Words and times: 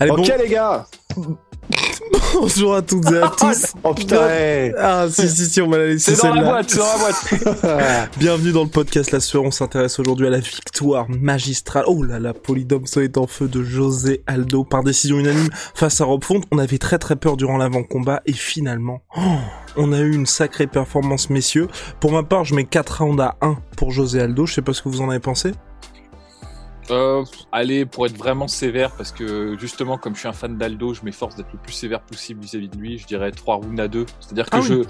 Allez, 0.00 0.10
ok 0.10 0.16
bon- 0.16 0.24
les 0.42 0.48
gars 0.48 0.86
bonjour 2.34 2.74
à 2.74 2.82
toutes 2.82 3.10
et 3.12 3.18
à 3.18 3.28
tous. 3.38 3.74
Oh 3.84 3.94
putain 3.94 4.18
ouais. 4.26 4.74
Ah 4.76 5.06
si 5.08 5.28
si 5.28 5.46
si 5.46 5.60
on 5.62 5.70
va 5.70 5.78
la 5.78 5.86
laisser 5.86 6.16
C'est 6.16 6.26
dans 6.26 6.34
la 6.34 6.42
boîte, 6.42 6.68
c'est 6.70 6.78
dans 6.78 6.84
la 6.86 6.98
boîte 6.98 8.10
Bienvenue 8.18 8.50
dans 8.50 8.64
le 8.64 8.68
podcast 8.68 9.12
La 9.12 9.20
Sueur. 9.20 9.44
On 9.44 9.52
s'intéresse 9.52 10.00
aujourd'hui 10.00 10.26
à 10.26 10.30
la 10.30 10.40
victoire 10.40 11.08
magistrale. 11.08 11.84
Oh 11.86 12.02
là 12.02 12.18
là, 12.18 12.34
Polydomso 12.34 13.02
est 13.02 13.16
en 13.16 13.28
feu 13.28 13.46
de 13.46 13.62
José 13.62 14.24
Aldo 14.26 14.64
par 14.64 14.82
décision 14.82 15.20
unanime 15.20 15.48
face 15.76 16.00
à 16.00 16.06
Rob 16.06 16.24
Font. 16.24 16.40
On 16.50 16.58
avait 16.58 16.78
très 16.78 16.98
très 16.98 17.14
peur 17.14 17.36
durant 17.36 17.56
l'avant-combat 17.56 18.20
et 18.26 18.32
finalement, 18.32 19.02
oh, 19.16 19.20
on 19.76 19.92
a 19.92 20.00
eu 20.00 20.12
une 20.12 20.26
sacrée 20.26 20.66
performance, 20.66 21.30
messieurs. 21.30 21.68
Pour 22.00 22.10
ma 22.10 22.24
part, 22.24 22.44
je 22.44 22.56
mets 22.56 22.64
4 22.64 23.04
rounds 23.04 23.22
à 23.22 23.36
1 23.42 23.56
pour 23.76 23.92
José 23.92 24.20
Aldo. 24.20 24.44
Je 24.44 24.54
sais 24.54 24.62
pas 24.62 24.72
ce 24.72 24.82
que 24.82 24.88
vous 24.88 25.00
en 25.02 25.08
avez 25.08 25.20
pensé. 25.20 25.52
Euh, 26.90 27.24
allez, 27.52 27.86
pour 27.86 28.06
être 28.06 28.16
vraiment 28.16 28.48
sévère, 28.48 28.90
parce 28.92 29.12
que 29.12 29.56
justement, 29.58 29.96
comme 29.98 30.14
je 30.14 30.20
suis 30.20 30.28
un 30.28 30.32
fan 30.32 30.56
d'Aldo, 30.56 30.94
je 30.94 31.02
m'efforce 31.02 31.36
d'être 31.36 31.52
le 31.52 31.58
plus 31.58 31.72
sévère 31.72 32.00
possible 32.02 32.40
vis-à-vis 32.42 32.68
de 32.68 32.76
lui. 32.76 32.98
Je 32.98 33.06
dirais 33.06 33.30
3 33.30 33.56
rounds 33.56 33.80
à 33.80 33.88
2. 33.88 34.06
C'est-à-dire 34.20 34.50
que 34.50 34.56
Ah 34.56 34.60
je. 34.60 34.82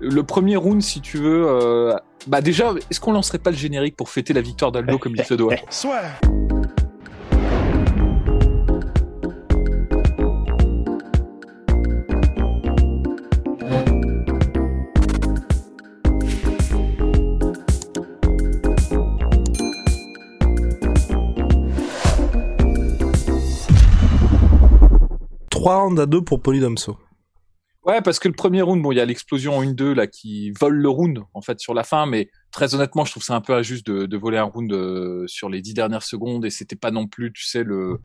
Le 0.00 0.22
premier 0.22 0.56
round, 0.56 0.82
si 0.82 1.00
tu 1.00 1.18
veux. 1.18 1.46
euh, 1.46 1.94
Bah, 2.26 2.40
déjà, 2.40 2.72
est-ce 2.90 3.00
qu'on 3.00 3.12
lancerait 3.12 3.38
pas 3.38 3.50
le 3.50 3.56
générique 3.56 3.96
pour 3.96 4.08
fêter 4.08 4.32
la 4.32 4.40
victoire 4.40 4.72
d'Aldo 4.72 4.98
comme 4.98 5.14
il 5.16 5.24
se 5.24 5.34
doit 5.34 5.54
Trois 25.62 25.80
rounds 25.80 26.00
à 26.00 26.06
2 26.06 26.22
pour 26.22 26.42
Polydomso. 26.42 26.98
Ouais, 27.84 28.02
parce 28.02 28.18
que 28.18 28.26
le 28.26 28.34
premier 28.34 28.62
round, 28.62 28.82
bon, 28.82 28.90
il 28.90 28.96
y 28.96 29.00
a 29.00 29.04
l'explosion 29.04 29.58
en 29.58 29.62
1-2 29.62 29.92
là 29.94 30.08
qui 30.08 30.50
vole 30.50 30.74
le 30.74 30.88
round 30.88 31.20
en 31.34 31.40
fait 31.40 31.60
sur 31.60 31.72
la 31.72 31.84
fin, 31.84 32.04
mais 32.04 32.30
très 32.50 32.74
honnêtement, 32.74 33.04
je 33.04 33.12
trouve 33.12 33.22
ça 33.22 33.36
un 33.36 33.40
peu 33.40 33.54
injuste 33.54 33.86
de, 33.86 34.16
voler 34.16 34.38
un 34.38 34.42
round 34.42 34.72
euh, 34.72 35.24
sur 35.28 35.48
les 35.48 35.60
dix 35.60 35.72
dernières 35.72 36.02
secondes 36.02 36.44
et 36.44 36.50
c'était 36.50 36.74
pas 36.74 36.90
non 36.90 37.06
plus, 37.06 37.32
tu 37.32 37.44
sais, 37.44 37.62
le, 37.62 38.00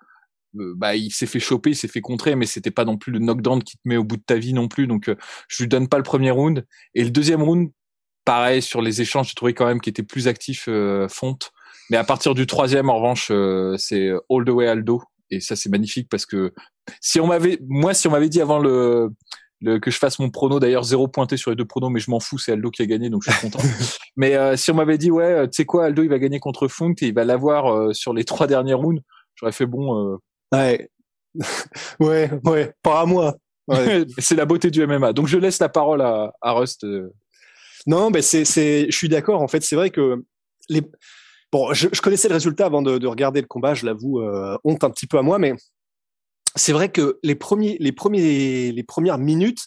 le- 0.53 0.75
bah 0.75 0.95
il 0.95 1.09
s'est 1.09 1.25
fait 1.25 1.39
choper, 1.39 1.71
il 1.71 1.75
s'est 1.75 1.87
fait 1.87 1.99
contrer, 1.99 2.35
mais 2.35 2.45
c'était 2.45 2.69
pas 2.69 2.85
non 2.85 2.95
plus 2.95 3.11
le 3.11 3.17
knockdown 3.17 3.63
qui 3.63 3.77
te 3.77 3.81
met 3.85 3.97
au 3.97 4.03
bout 4.03 4.17
de 4.17 4.23
ta 4.23 4.35
vie 4.35 4.53
non 4.53 4.67
plus, 4.67 4.85
donc 4.85 5.09
euh, 5.09 5.15
je 5.47 5.63
lui 5.63 5.67
donne 5.67 5.87
pas 5.87 5.97
le 5.97 6.03
premier 6.03 6.29
round 6.29 6.63
et 6.93 7.03
le 7.03 7.09
deuxième 7.09 7.41
round, 7.41 7.71
pareil 8.23 8.61
sur 8.61 8.83
les 8.83 9.01
échanges, 9.01 9.29
j'ai 9.29 9.33
trouvé 9.33 9.55
quand 9.55 9.65
même 9.65 9.81
qu'il 9.81 9.89
était 9.89 10.03
plus 10.03 10.27
actif 10.27 10.65
euh, 10.67 11.07
Fonte, 11.09 11.51
mais 11.89 11.97
à 11.97 12.03
partir 12.03 12.35
du 12.35 12.45
troisième 12.45 12.91
en 12.91 12.97
revanche, 12.97 13.29
euh, 13.31 13.77
c'est 13.79 14.11
all 14.29 14.45
the 14.45 14.49
way 14.49 14.67
Aldo 14.67 15.01
et 15.31 15.39
ça 15.39 15.55
c'est 15.55 15.69
magnifique 15.69 16.07
parce 16.07 16.27
que 16.27 16.53
si 17.01 17.19
on 17.19 17.27
m'avait, 17.27 17.59
moi 17.67 17.93
si 17.93 18.07
on 18.07 18.11
m'avait 18.11 18.29
dit 18.29 18.41
avant 18.41 18.59
le 18.59 19.09
le, 19.61 19.79
que 19.79 19.89
je 19.89 19.97
fasse 19.97 20.19
mon 20.19 20.29
prono. 20.29 20.59
D'ailleurs, 20.59 20.83
zéro 20.83 21.07
pointé 21.07 21.35
sur 21.35 21.49
les 21.49 21.55
deux 21.55 21.65
pronos, 21.65 21.89
mais 21.91 21.99
je 21.99 22.11
m'en 22.11 22.19
fous, 22.19 22.37
c'est 22.37 22.51
Aldo 22.51 22.69
qui 22.69 22.83
a 22.83 22.85
gagné, 22.85 23.09
donc 23.09 23.23
je 23.25 23.31
suis 23.31 23.41
content. 23.41 23.57
mais 24.15 24.35
euh, 24.35 24.55
si 24.55 24.69
on 24.69 24.75
m'avait 24.75 24.99
dit, 24.99 25.09
ouais, 25.09 25.23
euh, 25.23 25.45
tu 25.45 25.53
sais 25.53 25.65
quoi, 25.65 25.85
Aldo, 25.85 26.03
il 26.03 26.09
va 26.09 26.19
gagner 26.19 26.39
contre 26.39 26.67
Funk 26.67 26.93
et 27.01 27.07
il 27.07 27.13
va 27.15 27.23
l'avoir 27.23 27.73
euh, 27.73 27.91
sur 27.93 28.13
les 28.13 28.23
trois 28.25 28.45
derniers 28.45 28.75
rounds, 28.75 29.01
j'aurais 29.35 29.51
fait 29.51 29.65
bon. 29.65 30.13
euh, 30.13 30.17
Ouais. 30.53 30.89
ouais, 31.99 32.29
ouais, 32.45 32.73
pas 32.83 33.01
à 33.01 33.05
moi. 33.05 33.35
Ouais. 33.67 34.05
c'est 34.19 34.35
la 34.35 34.45
beauté 34.45 34.69
du 34.71 34.85
MMA. 34.85 35.11
Donc 35.13 35.27
je 35.27 35.37
laisse 35.37 35.59
la 35.59 35.69
parole 35.69 36.01
à, 36.01 36.33
à 36.41 36.51
Rust. 36.53 36.83
euh. 36.83 37.11
Non, 37.85 38.09
mais 38.11 38.21
c'est, 38.21 38.45
c'est, 38.45 38.85
je 38.89 38.95
suis 38.95 39.09
d'accord. 39.09 39.41
En 39.41 39.47
fait, 39.47 39.61
c'est 39.63 39.75
vrai 39.75 39.89
que 39.89 40.23
les. 40.69 40.81
Bon, 41.51 41.73
je, 41.73 41.87
je 41.91 42.01
connaissais 42.01 42.27
le 42.27 42.33
résultat 42.35 42.65
avant 42.65 42.81
de, 42.81 42.97
de 42.97 43.07
regarder 43.07 43.41
le 43.41 43.47
combat. 43.47 43.73
Je 43.73 43.85
l'avoue, 43.85 44.21
euh, 44.21 44.57
honte 44.63 44.83
un 44.83 44.89
petit 44.89 45.07
peu 45.07 45.17
à 45.17 45.21
moi, 45.21 45.37
mais 45.39 45.53
c'est 46.57 46.73
vrai 46.73 46.89
que 46.89 47.19
les 47.23 47.35
premiers, 47.35 47.77
les 47.79 47.91
premiers, 47.91 48.71
les 48.71 48.83
premières 48.83 49.17
minutes, 49.17 49.65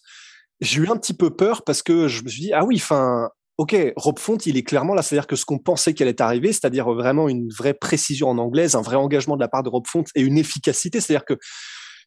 j'ai 0.60 0.82
eu 0.82 0.88
un 0.88 0.96
petit 0.96 1.14
peu 1.14 1.30
peur 1.30 1.62
parce 1.64 1.82
que 1.82 2.08
je 2.08 2.22
me 2.22 2.28
suis 2.28 2.42
dit 2.42 2.52
ah 2.52 2.64
oui, 2.64 2.76
enfin. 2.76 3.30
Ok, 3.58 3.76
Rob 3.96 4.18
Font, 4.18 4.38
il 4.38 4.56
est 4.56 4.62
clairement 4.62 4.94
là, 4.94 5.02
c'est-à-dire 5.02 5.26
que 5.26 5.36
ce 5.36 5.44
qu'on 5.44 5.58
pensait 5.58 5.92
qu'elle 5.92 6.08
est 6.08 6.22
arrivée, 6.22 6.50
c'est-à-dire 6.50 6.90
vraiment 6.94 7.28
une 7.28 7.50
vraie 7.50 7.74
précision 7.74 8.30
en 8.30 8.38
anglaise, 8.38 8.74
un 8.74 8.80
vrai 8.80 8.96
engagement 8.96 9.36
de 9.36 9.40
la 9.42 9.48
part 9.48 9.62
de 9.62 9.68
Rob 9.68 9.86
Font 9.86 10.02
et 10.14 10.22
une 10.22 10.38
efficacité, 10.38 10.98
c'est-à-dire 10.98 11.26
que 11.26 11.34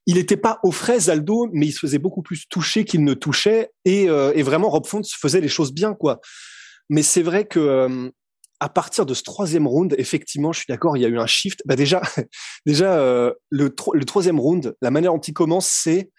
il 0.08 0.16
n'était 0.16 0.36
pas 0.36 0.60
aux 0.64 0.72
fraises 0.72 1.12
Aldo, 1.12 1.50
mais 1.54 1.68
il 1.68 1.72
se 1.72 1.78
faisait 1.78 2.00
beaucoup 2.00 2.24
plus 2.24 2.48
toucher 2.50 2.86
qu'il 2.86 3.04
ne 3.04 3.14
touchait 3.14 3.70
et, 3.86 4.10
euh, 4.10 4.34
vraiment 4.44 4.68
Rob 4.70 4.88
Font 4.88 5.02
faisait 5.04 5.42
les 5.42 5.48
choses 5.48 5.74
bien 5.74 5.94
quoi. 5.94 6.22
Mais 6.90 7.04
c'est 7.04 7.22
vrai 7.22 7.46
que 7.46 7.60
euh, 7.60 8.10
à 8.64 8.70
partir 8.70 9.06
de 9.06 9.14
ce 9.14 9.24
troisième 9.24 9.68
round, 9.68 9.94
effectivement, 9.98 10.54
je 10.54 10.60
suis 10.60 10.68
d'accord, 10.70 10.96
il 10.96 11.02
y 11.02 11.06
a 11.06 11.10
eu 11.10 11.20
un 11.20 11.28
shift. 11.28 11.62
Bah 11.66 11.76
déjà, 11.76 12.02
déjà 12.66 12.98
euh, 12.98 13.34
le, 13.50 13.76
tro- 13.76 13.94
le 13.94 14.06
troisième 14.06 14.40
round, 14.40 14.76
la 14.82 14.90
manière 14.90 15.12
dont 15.14 15.20
il 15.20 15.34
commence, 15.34 15.68
c'est 15.68 16.12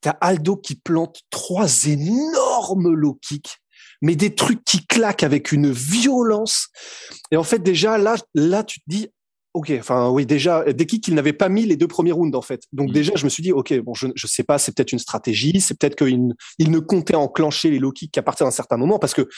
t'as 0.00 0.16
Aldo 0.20 0.56
qui 0.56 0.76
plante 0.76 1.20
trois 1.30 1.86
énormes 1.86 2.92
low 2.94 3.14
kicks, 3.20 3.56
mais 4.02 4.14
des 4.16 4.34
trucs 4.34 4.64
qui 4.64 4.86
claquent 4.86 5.24
avec 5.24 5.52
une 5.52 5.70
violence. 5.70 6.68
Et 7.32 7.36
en 7.36 7.42
fait, 7.44 7.58
déjà 7.58 7.98
là, 7.98 8.14
là, 8.34 8.62
tu 8.64 8.78
te 8.80 8.84
dis, 8.86 9.08
ok, 9.52 9.72
enfin 9.80 10.08
oui, 10.10 10.26
déjà 10.26 10.64
des 10.72 10.86
kicks 10.86 11.02
qu'il 11.04 11.14
n'avait 11.16 11.32
pas 11.32 11.48
mis 11.48 11.66
les 11.66 11.76
deux 11.76 11.88
premiers 11.88 12.12
rounds 12.12 12.36
en 12.38 12.42
fait. 12.42 12.62
Donc 12.72 12.90
Mm. 12.90 12.92
déjà, 12.92 13.12
je 13.16 13.24
me 13.24 13.28
suis 13.28 13.42
dit, 13.42 13.52
ok, 13.52 13.74
bon, 13.80 13.94
je, 13.94 14.06
je 14.14 14.26
sais 14.28 14.44
pas, 14.44 14.58
c'est 14.58 14.74
peut-être 14.74 14.92
une 14.92 14.98
stratégie, 15.00 15.60
c'est 15.60 15.76
peut-être 15.78 15.96
qu'il 15.96 16.28
ne- 16.28 16.34
il 16.58 16.70
ne 16.70 16.78
comptait 16.78 17.16
enclencher 17.16 17.68
les 17.70 17.78
low 17.80 17.90
kicks 17.92 18.12
qu'à 18.12 18.22
partir 18.22 18.46
d'un 18.46 18.52
certain 18.52 18.76
moment, 18.76 18.98
parce 19.00 19.12
que 19.12 19.28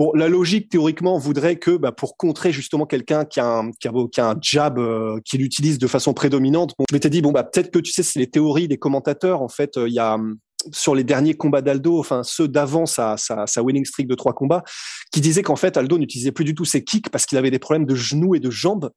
Bon, 0.00 0.12
la 0.14 0.30
logique 0.30 0.70
théoriquement 0.70 1.18
voudrait 1.18 1.56
que 1.56 1.76
bah, 1.76 1.92
pour 1.92 2.16
contrer 2.16 2.52
justement 2.52 2.86
quelqu'un 2.86 3.26
qui 3.26 3.38
a 3.38 3.58
un 3.58 3.70
qui 3.70 3.86
qui 4.10 4.20
a 4.22 4.30
un 4.30 4.36
jab 4.40 4.78
euh, 4.78 5.20
qu'il 5.26 5.42
utilise 5.42 5.78
de 5.78 5.86
façon 5.86 6.14
prédominante, 6.14 6.72
bon, 6.78 6.86
je 6.88 6.96
m'étais 6.96 7.10
dit 7.10 7.20
bon 7.20 7.32
bah 7.32 7.44
peut-être 7.44 7.70
que 7.70 7.78
tu 7.78 7.92
sais 7.92 8.02
c'est 8.02 8.18
les 8.18 8.30
théories 8.30 8.66
des 8.66 8.78
commentateurs 8.78 9.42
en 9.42 9.50
fait 9.50 9.76
euh, 9.76 9.86
il 9.86 9.92
y 9.92 9.98
a 9.98 10.14
hum, 10.14 10.38
sur 10.72 10.94
les 10.94 11.04
derniers 11.04 11.34
combats 11.34 11.60
d'Aldo, 11.60 11.98
enfin 11.98 12.22
ceux 12.22 12.48
d'avant 12.48 12.86
sa, 12.86 13.18
sa, 13.18 13.46
sa 13.46 13.62
winning 13.62 13.84
streak 13.84 14.08
de 14.08 14.14
trois 14.14 14.32
combats, 14.32 14.62
qui 15.12 15.20
disaient 15.20 15.42
qu'en 15.42 15.56
fait 15.56 15.76
Aldo 15.76 15.98
n'utilisait 15.98 16.32
plus 16.32 16.46
du 16.46 16.54
tout 16.54 16.64
ses 16.64 16.82
kicks 16.82 17.10
parce 17.10 17.26
qu'il 17.26 17.36
avait 17.36 17.50
des 17.50 17.58
problèmes 17.58 17.84
de 17.84 17.94
genoux 17.94 18.34
et 18.34 18.40
de 18.40 18.48
jambes. 18.48 18.92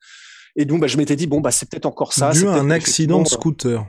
Et 0.56 0.64
donc 0.64 0.80
bah, 0.80 0.88
je 0.88 0.96
m'étais 0.96 1.18
dit 1.18 1.28
bon 1.28 1.42
bah 1.42 1.52
c'est 1.52 1.70
peut-être 1.70 1.86
encore 1.86 2.14
ça. 2.14 2.32
Dû 2.32 2.40
c'est 2.40 2.48
à 2.48 2.54
un 2.54 2.70
accident 2.70 3.18
de 3.18 3.28
effectivement, 3.28 3.42
scooter. 3.42 3.86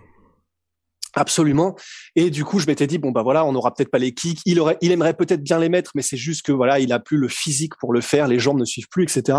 Absolument. 1.14 1.76
Et 2.16 2.30
du 2.30 2.44
coup, 2.44 2.58
je 2.58 2.66
m'étais 2.66 2.86
dit 2.86 2.98
bon 2.98 3.12
bah 3.12 3.22
voilà, 3.22 3.44
on 3.44 3.52
n'aura 3.52 3.72
peut-être 3.72 3.90
pas 3.90 3.98
les 3.98 4.14
kicks. 4.14 4.40
Il 4.46 4.58
aurait, 4.60 4.76
il 4.80 4.90
aimerait 4.90 5.14
peut-être 5.14 5.42
bien 5.42 5.58
les 5.58 5.68
mettre, 5.68 5.92
mais 5.94 6.02
c'est 6.02 6.16
juste 6.16 6.42
que 6.42 6.52
voilà, 6.52 6.80
il 6.80 6.92
a 6.92 6.98
plus 6.98 7.16
le 7.16 7.28
physique 7.28 7.76
pour 7.76 7.92
le 7.92 8.00
faire, 8.00 8.26
les 8.26 8.38
jambes 8.38 8.58
ne 8.58 8.64
suivent 8.64 8.88
plus, 8.88 9.04
etc. 9.04 9.38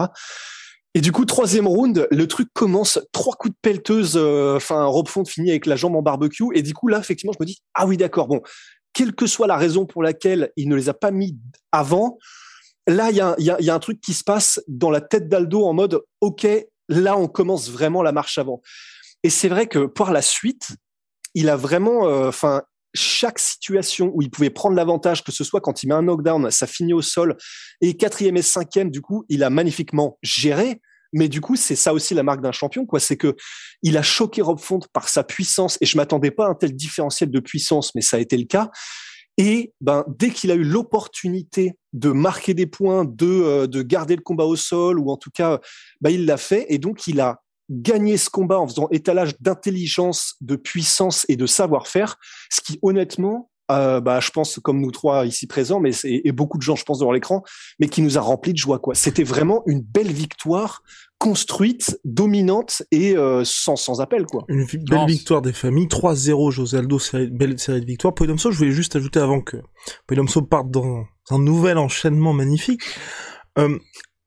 Et 0.94 1.02
du 1.02 1.12
coup, 1.12 1.26
troisième 1.26 1.68
round, 1.68 2.08
le 2.10 2.28
truc 2.28 2.48
commence, 2.54 3.00
trois 3.12 3.36
coups 3.36 3.54
de 3.54 3.60
pelleteuse, 3.62 4.14
euh, 4.16 4.56
enfin, 4.56 4.86
Rob 4.86 5.10
Font 5.10 5.26
finit 5.26 5.50
avec 5.50 5.66
la 5.66 5.76
jambe 5.76 5.94
en 5.98 6.02
barbecue. 6.02 6.46
Et 6.54 6.62
du 6.62 6.74
coup, 6.74 6.88
là, 6.88 7.00
effectivement, 7.00 7.34
je 7.34 7.44
me 7.44 7.46
dis, 7.46 7.60
ah 7.74 7.86
oui, 7.86 7.98
d'accord, 7.98 8.30
bon, 8.30 8.42
quelle 8.94 9.14
que 9.14 9.28
soit 9.28 9.46
la 9.46 9.58
raison 9.58 9.86
pour 9.86 10.02
laquelle 10.02 10.52
il 10.56 10.70
ne 10.70 10.76
les 10.76 10.88
a 10.88 10.94
pas 10.94 11.12
mis 11.12 11.38
avant, 11.74 12.18
là, 12.88 13.10
il 13.10 13.18
y 13.18 13.22
a, 13.22 13.36
y, 13.40 13.50
a, 13.50 13.62
y 13.62 13.70
a 13.70 13.76
un 13.76 13.80
truc 13.80 14.00
qui 14.00 14.14
se 14.14 14.24
passe 14.24 14.62
dans 14.70 14.90
la 14.90 15.02
tête 15.02 15.28
d'Aldo 15.28 15.66
en 15.66 15.74
mode, 15.74 16.02
OK, 16.22 16.48
là, 16.88 17.18
on 17.18 17.28
commence 17.28 17.70
vraiment 17.70 18.02
la 18.02 18.14
marche 18.14 18.38
avant. 18.38 18.62
Et 19.24 19.30
c'est 19.30 19.50
vrai 19.50 19.68
que 19.68 19.88
par 19.88 20.14
la 20.14 20.22
suite, 20.22 20.78
il 21.36 21.50
a 21.50 21.56
vraiment, 21.56 22.08
euh, 22.08 22.30
enfin, 22.30 22.64
chaque 22.96 23.40
situation 23.40 24.12
où 24.14 24.22
il 24.22 24.32
pouvait 24.32 24.50
prendre 24.50 24.76
l'avantage, 24.76 25.24
que 25.24 25.32
ce 25.32 25.44
soit 25.44 25.62
quand 25.62 25.84
il 25.84 25.88
met 25.88 25.94
un 25.94 26.02
knockdown, 26.02 26.50
ça 26.50 26.66
finit 26.66 26.94
au 26.94 27.02
sol, 27.02 27.38
et 27.82 27.96
quatrième 27.96 28.38
et 28.38 28.42
cinquième, 28.42 28.90
du 28.90 29.02
coup, 29.02 29.26
il 29.30 29.44
a 29.44 29.50
magnifiquement 29.50 30.18
géré. 30.24 30.82
Mais 31.14 31.30
du 31.30 31.40
coup, 31.40 31.56
c'est 31.56 31.76
ça 31.76 31.94
aussi 31.94 32.14
la 32.14 32.24
marque 32.24 32.42
d'un 32.42 32.52
champion, 32.52 32.86
quoi. 32.86 33.00
C'est 33.00 33.16
que 33.16 33.36
il 33.84 33.96
a 33.96 34.02
choqué 34.02 34.42
Rob 34.42 34.60
Font 34.60 34.80
par 34.92 35.08
sa 35.08 35.24
puissance, 35.24 35.78
et 35.82 35.86
je 35.86 35.96
m'attendais 35.98 36.32
pas 36.32 36.48
à 36.48 36.50
un 36.50 36.56
tel 36.56 36.76
différentiel 36.76 37.30
de 37.32 37.40
puissance, 37.40 37.94
mais 37.96 38.02
ça 38.02 38.18
a 38.18 38.20
été 38.20 38.36
le 38.38 38.46
cas. 38.46 38.70
Et 39.38 39.74
ben, 39.82 40.06
dès 40.08 40.30
qu'il 40.30 40.52
a 40.52 40.56
eu 40.56 40.64
l'opportunité 40.64 41.74
de 41.94 42.12
marquer 42.12 42.54
des 42.54 42.66
points, 42.66 43.04
de, 43.06 43.26
euh, 43.26 43.68
de 43.68 43.82
garder 43.82 44.16
le 44.16 44.22
combat 44.22 44.46
au 44.46 44.56
sol, 44.56 45.00
ou 45.00 45.12
en 45.12 45.18
tout 45.18 45.32
cas, 45.32 45.60
ben, 46.02 46.10
il 46.10 46.26
l'a 46.26 46.38
fait, 46.38 46.66
et 46.70 46.78
donc 46.78 47.08
il 47.08 47.20
a 47.20 47.42
gagné 47.70 48.18
ce 48.18 48.30
combat 48.30 48.60
en 48.60 48.68
faisant 48.68 48.88
étalage 48.92 49.40
d'intelligence, 49.40 50.36
de 50.42 50.56
puissance 50.56 51.26
et 51.30 51.36
de 51.36 51.46
savoir-faire, 51.46 52.18
ce 52.50 52.62
qui 52.62 52.80
honnêtement 52.82 53.50
euh, 53.72 54.00
bah, 54.00 54.20
je 54.20 54.30
pense 54.30 54.60
comme 54.60 54.80
nous 54.80 54.92
trois 54.92 55.26
ici 55.26 55.48
présents, 55.48 55.80
mais 55.80 55.92
et, 56.04 56.32
beaucoup 56.32 56.58
de 56.58 56.64
gens, 56.64 56.76
je 56.76 56.84
pense, 56.84 57.00
devant 57.00 57.12
l'écran, 57.12 57.44
mais 57.80 57.88
qui 57.88 58.02
nous 58.02 58.18
a 58.18 58.22
rempli 58.22 58.54
de 58.54 58.58
joie. 58.58 58.80
quoi. 58.80 58.94
C'était 58.94 59.24
vraiment 59.24 59.64
une 59.66 59.82
belle 59.82 60.12
victoire 60.12 60.84
construite, 61.18 62.00
dominante 62.04 62.84
et 62.92 63.18
euh, 63.18 63.42
sans, 63.44 63.76
sans 63.76 64.02
appel. 64.02 64.26
quoi. 64.26 64.44
Une 64.50 64.66
belle 64.66 65.08
victoire 65.08 65.42
des 65.42 65.54
familles, 65.54 65.88
3-0 65.88 66.52
José 66.52 66.78
Aldo, 66.78 67.00
belle 67.32 67.58
série 67.58 67.82
de 67.82 67.86
victoires. 67.86 68.14
Podomso, 68.14 68.52
je 68.52 68.58
voulais 68.58 68.72
juste 68.72 68.96
ajouter 68.96 69.20
avant 69.20 69.42
que 69.42 69.58
Podomso 70.06 70.42
parte 70.44 70.70
dans 70.70 71.06
un 71.32 71.40
nouvel 71.40 71.78
enchaînement 71.78 72.34
magnifique. 72.34 72.82
Euh, 73.58 73.80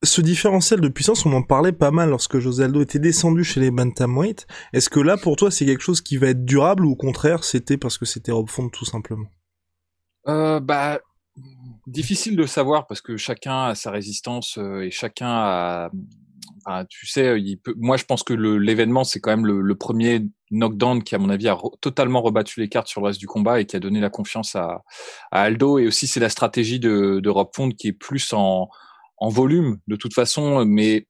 ce 0.03 0.21
différentiel 0.21 0.81
de 0.81 0.89
puissance, 0.89 1.27
on 1.27 1.33
en 1.33 1.43
parlait 1.43 1.73
pas 1.73 1.91
mal 1.91 2.11
lorsque 2.11 2.39
José 2.39 2.65
Aldo 2.65 2.83
était 2.83 2.99
descendu 2.99 3.43
chez 3.43 3.61
les 3.61 3.71
bantamweight. 3.71 4.47
Est-ce 4.73 4.89
que 4.89 5.01
là, 5.01 5.17
pour 5.17 5.37
toi, 5.37 5.51
c'est 5.51 5.67
quelque 5.67 5.83
chose 5.83 6.01
qui 6.01 6.17
va 6.17 6.29
être 6.29 6.45
durable 6.45 6.85
ou 6.87 6.93
au 6.93 6.97
contraire, 6.97 7.43
c'était 7.43 7.77
parce 7.77 7.99
que 7.99 8.05
c'était 8.05 8.33
Rob 8.33 8.49
Font 8.49 8.69
tout 8.69 8.85
simplement? 8.85 9.27
Euh, 10.29 10.61
Bah, 10.61 11.01
difficile 11.87 12.37
de 12.37 12.47
savoir 12.47 12.87
parce 12.87 13.01
que 13.01 13.17
chacun 13.17 13.65
a 13.67 13.75
sa 13.75 13.91
résistance 13.91 14.59
euh, 14.59 14.83
et 14.83 14.91
chacun 14.91 15.29
a. 15.29 15.91
tu 16.89 17.07
sais, 17.07 17.35
moi, 17.77 17.97
je 17.97 18.05
pense 18.05 18.23
que 18.23 18.35
l'événement, 18.35 19.03
c'est 19.03 19.19
quand 19.21 19.31
même 19.31 19.47
le, 19.47 19.75
premier 19.75 20.27
knockdown 20.53 21.03
qui, 21.03 21.17
à 21.17 21.19
mon 21.19 21.29
avis, 21.29 21.49
a 21.49 21.59
totalement 21.81 22.23
rebattu 22.23 22.61
les 22.61 22.69
cartes 22.69 22.89
sur 22.89 23.01
le 23.01 23.09
reste 23.09 23.19
du 23.19 23.27
combat 23.27 23.61
et 23.61 23.67
qui 23.67 23.75
a 23.75 23.81
donné 23.81 23.99
la 24.01 24.11
confiance 24.11 24.55
à, 24.55 24.85
à 25.33 25.43
Aldo. 25.43 25.79
Et 25.79 25.89
aussi, 25.89 26.07
c'est 26.07 26.21
la 26.21 26.29
stratégie 26.29 26.79
de, 26.79 27.19
de 27.21 27.31
Rob 27.31 27.49
Font 27.53 27.71
qui 27.71 27.89
est 27.89 27.93
plus 27.93 28.33
en 28.33 28.69
en 29.21 29.29
volume 29.29 29.79
de 29.87 29.97
toute 29.97 30.15
façon, 30.15 30.65
mais 30.65 31.07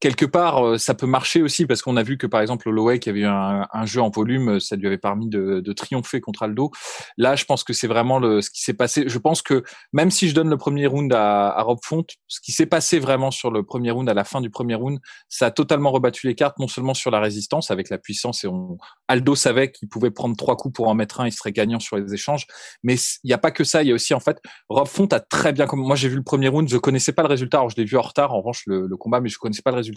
quelque 0.00 0.24
part, 0.24 0.66
euh, 0.66 0.78
ça 0.78 0.94
peut 0.94 1.06
marcher 1.06 1.42
aussi 1.42 1.66
parce 1.66 1.82
qu'on 1.82 1.96
a 1.96 2.02
vu 2.02 2.16
que 2.16 2.26
par 2.26 2.40
exemple 2.40 2.68
Holloway 2.68 2.98
qui 2.98 3.10
avait 3.10 3.20
eu 3.20 3.26
un, 3.26 3.66
un, 3.70 3.86
jeu 3.86 4.00
en 4.00 4.10
volume, 4.10 4.58
ça 4.58 4.74
lui 4.76 4.86
avait 4.86 4.98
permis 4.98 5.28
de, 5.28 5.60
de, 5.60 5.72
triompher 5.72 6.20
contre 6.20 6.42
Aldo. 6.42 6.70
Là, 7.18 7.36
je 7.36 7.44
pense 7.44 7.64
que 7.64 7.72
c'est 7.72 7.86
vraiment 7.86 8.18
le, 8.18 8.40
ce 8.40 8.50
qui 8.50 8.62
s'est 8.62 8.74
passé. 8.74 9.04
Je 9.06 9.18
pense 9.18 9.42
que 9.42 9.62
même 9.92 10.10
si 10.10 10.28
je 10.28 10.34
donne 10.34 10.48
le 10.48 10.56
premier 10.56 10.86
round 10.86 11.12
à, 11.12 11.50
à 11.50 11.62
Rob 11.62 11.78
Font, 11.84 12.04
ce 12.28 12.40
qui 12.40 12.52
s'est 12.52 12.66
passé 12.66 12.98
vraiment 12.98 13.30
sur 13.30 13.50
le 13.50 13.62
premier 13.62 13.90
round, 13.90 14.08
à 14.08 14.14
la 14.14 14.24
fin 14.24 14.40
du 14.40 14.50
premier 14.50 14.74
round, 14.74 14.98
ça 15.28 15.46
a 15.46 15.50
totalement 15.50 15.92
rebattu 15.92 16.26
les 16.26 16.34
cartes, 16.34 16.58
non 16.58 16.68
seulement 16.68 16.94
sur 16.94 17.10
la 17.10 17.20
résistance 17.20 17.70
avec 17.70 17.90
la 17.90 17.98
puissance 17.98 18.42
et 18.44 18.48
on, 18.48 18.78
Aldo 19.08 19.34
savait 19.34 19.70
qu'il 19.70 19.88
pouvait 19.88 20.10
prendre 20.10 20.36
trois 20.36 20.56
coups 20.56 20.74
pour 20.74 20.88
en 20.88 20.94
mettre 20.94 21.20
un, 21.20 21.26
il 21.26 21.32
serait 21.32 21.52
gagnant 21.52 21.78
sur 21.78 21.96
les 21.96 22.14
échanges. 22.14 22.46
Mais 22.82 22.94
il 23.22 23.26
n'y 23.28 23.34
a 23.34 23.38
pas 23.38 23.50
que 23.50 23.64
ça, 23.64 23.82
il 23.82 23.88
y 23.88 23.92
a 23.92 23.94
aussi 23.94 24.14
en 24.14 24.20
fait 24.20 24.38
Rob 24.68 24.88
Font 24.88 25.06
a 25.06 25.20
très 25.20 25.52
bien 25.52 25.66
moi 25.72 25.94
j'ai 25.94 26.08
vu 26.08 26.16
le 26.16 26.22
premier 26.22 26.48
round, 26.48 26.68
je 26.68 26.78
connaissais 26.78 27.12
pas 27.12 27.22
le 27.22 27.28
résultat, 27.28 27.58
alors 27.58 27.70
je 27.70 27.76
l'ai 27.76 27.84
vu 27.84 27.96
en 27.96 28.02
retard 28.02 28.32
en 28.32 28.38
revanche 28.38 28.62
le, 28.66 28.86
le 28.86 28.96
combat, 28.96 29.20
mais 29.20 29.28
je 29.28 29.38
connaissais 29.38 29.62
pas 29.62 29.70
le 29.70 29.76
résultat 29.76 29.89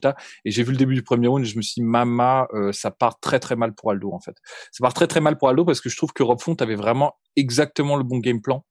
et 0.46 0.52
j'ai 0.52 0.64
vu 0.64 0.72
le 0.72 0.78
début 0.78 0.96
du 0.96 1.04
premier 1.04 1.28
round 1.28 1.46
et 1.46 1.48
je 1.48 1.58
me 1.58 1.62
suis 1.62 1.82
dit, 1.82 1.84
mama, 1.84 2.48
euh, 2.54 2.72
ça 2.72 2.92
part 2.92 3.20
très 3.20 3.40
très 3.40 3.56
mal 3.56 3.74
pour 3.74 3.92
Aldo 3.92 4.12
en 4.12 4.20
fait. 4.20 4.36
Ça 4.72 4.82
part 4.82 4.94
très 4.94 5.08
très 5.08 5.22
mal 5.22 5.38
pour 5.38 5.50
Aldo 5.50 5.66
parce 5.66 5.82
que 5.82 5.90
je 5.90 5.98
trouve 5.98 6.14
que 6.14 6.24
Rob 6.24 6.42
Font 6.42 6.56
avait 6.60 6.76
vraiment 6.76 7.16
exactement 7.36 7.96
le 7.96 8.04
bon 8.04 8.18
game 8.18 8.42
plan, 8.42 8.64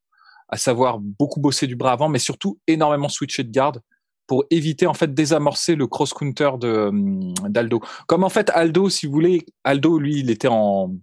à 0.49 0.57
savoir 0.57 0.99
beaucoup 0.99 1.41
bosser 1.41 1.67
du 1.67 1.77
bras 1.77 1.93
avant, 1.93 2.09
mais 2.09 2.19
surtout 2.19 2.59
énormément 2.67 3.09
switcher 3.09 3.45
de 3.45 3.51
garde 3.51 3.83
pour 4.27 4.45
éviter 4.51 4.87
en 4.87 4.95
fait 4.95 5.13
désamorcer 5.13 5.75
le 5.75 5.87
cross 5.87 6.13
counter 6.13 6.53
de 6.59 6.89
hum, 6.89 7.35
d'Aldo. 7.49 7.81
Comme 8.07 8.25
en 8.25 8.29
fait 8.29 8.51
Aldo, 8.51 8.89
si 8.89 9.07
vous 9.07 9.13
voulez, 9.13 9.45
Aldo 9.65 9.99
lui, 9.99 10.21
il 10.21 10.31
était 10.31 10.49
en 10.49 10.95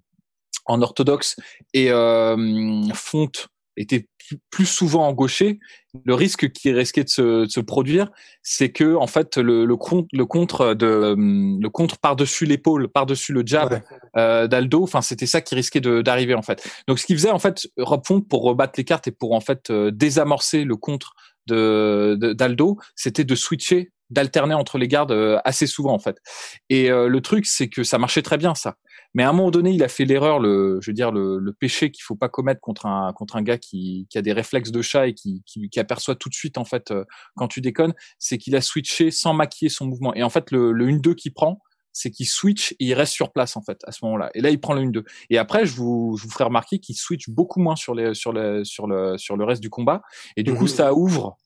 en 0.66 0.82
orthodoxe 0.82 1.36
et 1.74 1.92
euh, 1.92 2.84
Font 2.94 3.32
était 3.80 4.08
plus 4.52 4.66
souvent 4.66 5.08
en 5.08 5.14
gaucher, 5.14 5.60
le 6.06 6.14
risque 6.14 6.52
qui 6.52 6.72
risquait 6.72 7.04
de 7.04 7.10
se, 7.10 7.46
de 7.46 7.50
se 7.50 7.60
produire, 7.60 8.12
c'est 8.44 8.70
que 8.70 8.96
en 8.96 9.08
fait 9.08 9.38
le, 9.38 9.66
le, 9.66 9.76
contre, 9.76 10.08
le 10.12 10.26
contre 10.26 10.74
de 10.74 11.16
le 11.18 11.70
contre 11.70 11.98
par 11.98 12.16
dessus 12.16 12.46
l'épaule, 12.46 12.90
par 12.90 13.06
dessus 13.06 13.34
le 13.34 13.44
jab 13.46 13.82
euh, 14.18 14.48
d'Aldo, 14.48 14.84
enfin 14.84 15.02
c'était 15.02 15.26
ça 15.26 15.42
qui 15.42 15.56
risquait 15.56 15.82
d'arriver 15.82 16.36
en 16.36 16.42
fait. 16.42 16.68
Donc 16.88 17.00
ce 17.00 17.06
qui 17.06 17.14
faisait 17.14 17.32
en 17.32 17.40
fait 17.40 17.68
Rob 17.78 18.06
Font 18.06 18.22
pour 18.22 18.44
rebattre 18.44 18.74
les 18.78 18.84
cartes 18.84 19.08
et 19.08 19.12
pour 19.12 19.34
en 19.34 19.42
fait 19.42 19.70
euh, 19.70 19.90
désamorcer 19.92 20.64
le 20.64 20.76
contre 20.76 21.14
de 21.48 22.16
d'Aldo, 22.34 22.78
c'était 22.96 23.24
de 23.24 23.34
switcher 23.34 23.92
d'alterner 24.10 24.54
entre 24.54 24.78
les 24.78 24.88
gardes 24.88 25.12
euh, 25.12 25.40
assez 25.46 25.68
souvent 25.68 25.94
en 25.94 26.00
fait. 26.00 26.18
Et 26.70 26.90
euh, 26.92 27.08
le 27.08 27.22
truc 27.22 27.46
c'est 27.46 27.70
que 27.70 27.84
ça 27.84 27.98
marchait 27.98 28.22
très 28.22 28.38
bien 28.38 28.56
ça. 28.56 28.76
Mais 29.16 29.24
à 29.24 29.30
un 29.30 29.34
moment 29.34 29.50
donné, 29.50 29.72
il 29.72 29.84
a 29.84 29.88
fait 29.88 30.06
l'erreur, 30.06 30.40
le, 30.40 30.80
je 30.82 30.92
veux 30.92 30.94
dire 30.94 31.12
le, 31.12 31.40
le 31.40 31.54
péché 31.54 31.90
qu'il 31.90 32.04
faut 32.04 32.16
pas 32.16 32.30
commettre 32.30 32.62
contre 32.62 32.86
un 32.86 33.12
contre 33.14 33.38
un 33.38 33.42
gars 33.42 33.58
qui, 33.58 34.08
qui 34.10 34.18
a 34.18 34.22
des 34.22 34.34
réflexes 34.34 34.72
de 34.72 34.82
chat 34.82 35.08
et 35.08 35.14
qui, 35.14 35.42
qui, 35.46 35.70
qui 35.70 35.80
aperçoit 35.80 36.16
tout 36.16 36.30
de 36.30 36.36
suite 36.36 36.58
en 36.58 36.66
fait 36.66 36.92
euh, 36.92 37.04
quand 37.36 37.48
tu 37.48 37.62
déconnes, 37.62 37.94
c'est 38.20 38.38
qu'il 38.38 38.56
a 38.56 38.62
switché 38.62 39.12
sans 39.12 39.34
maquiller 39.34 39.70
son 39.70 39.88
mouvement. 39.88 40.14
Et 40.14 40.24
en 40.24 40.30
fait, 40.30 40.52
le, 40.52 40.72
le 40.72 40.88
1-2 40.88 41.16
qu'il 41.16 41.34
prend, 41.34 41.60
c'est 41.92 42.12
qu'il 42.12 42.28
switch 42.28 42.74
et 42.74 42.86
il 42.86 42.94
reste 42.94 43.14
sur 43.14 43.32
place 43.32 43.58
en 43.58 43.62
fait 43.62 43.80
à 43.86 43.92
ce 43.92 44.06
moment-là. 44.06 44.30
Et 44.34 44.42
là, 44.42 44.50
il 44.50 44.60
prend 44.60 44.74
le 44.74 44.82
1-2. 44.82 45.04
Et 45.30 45.38
après, 45.38 45.66
je 45.66 45.76
vous, 45.76 46.16
je 46.18 46.24
vous 46.24 46.30
ferai 46.30 46.44
remarquer 46.44 46.80
qu'il 46.80 46.96
switch 46.96 47.30
beaucoup 47.30 47.60
moins 47.60 47.76
sur 47.76 47.96
les 47.96 48.14
sur 48.14 48.32
le 48.32 48.64
sur 48.64 48.88
le 48.88 49.18
sur 49.18 49.38
le 49.38 49.44
reste 49.44 49.62
du 49.62 49.70
combat. 49.70 50.02
Et 50.38 50.44
du 50.44 50.54
coup, 50.54 50.64
mhm. 50.64 50.70
ça 50.70 50.94
ouvre 50.94 51.38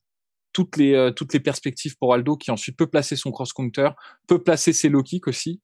toutes 0.54 0.78
les 0.78 0.94
euh, 0.94 1.10
toutes 1.10 1.34
les 1.34 1.40
perspectives 1.40 1.96
pour 1.98 2.14
Aldo 2.14 2.38
qui 2.38 2.50
ensuite 2.50 2.78
peut 2.78 2.86
placer 2.86 3.16
son 3.16 3.30
cross 3.30 3.52
counter, 3.52 3.90
peut 4.26 4.42
placer 4.42 4.72
ses 4.72 4.88
low 4.88 5.02
kicks 5.02 5.28
aussi. 5.28 5.60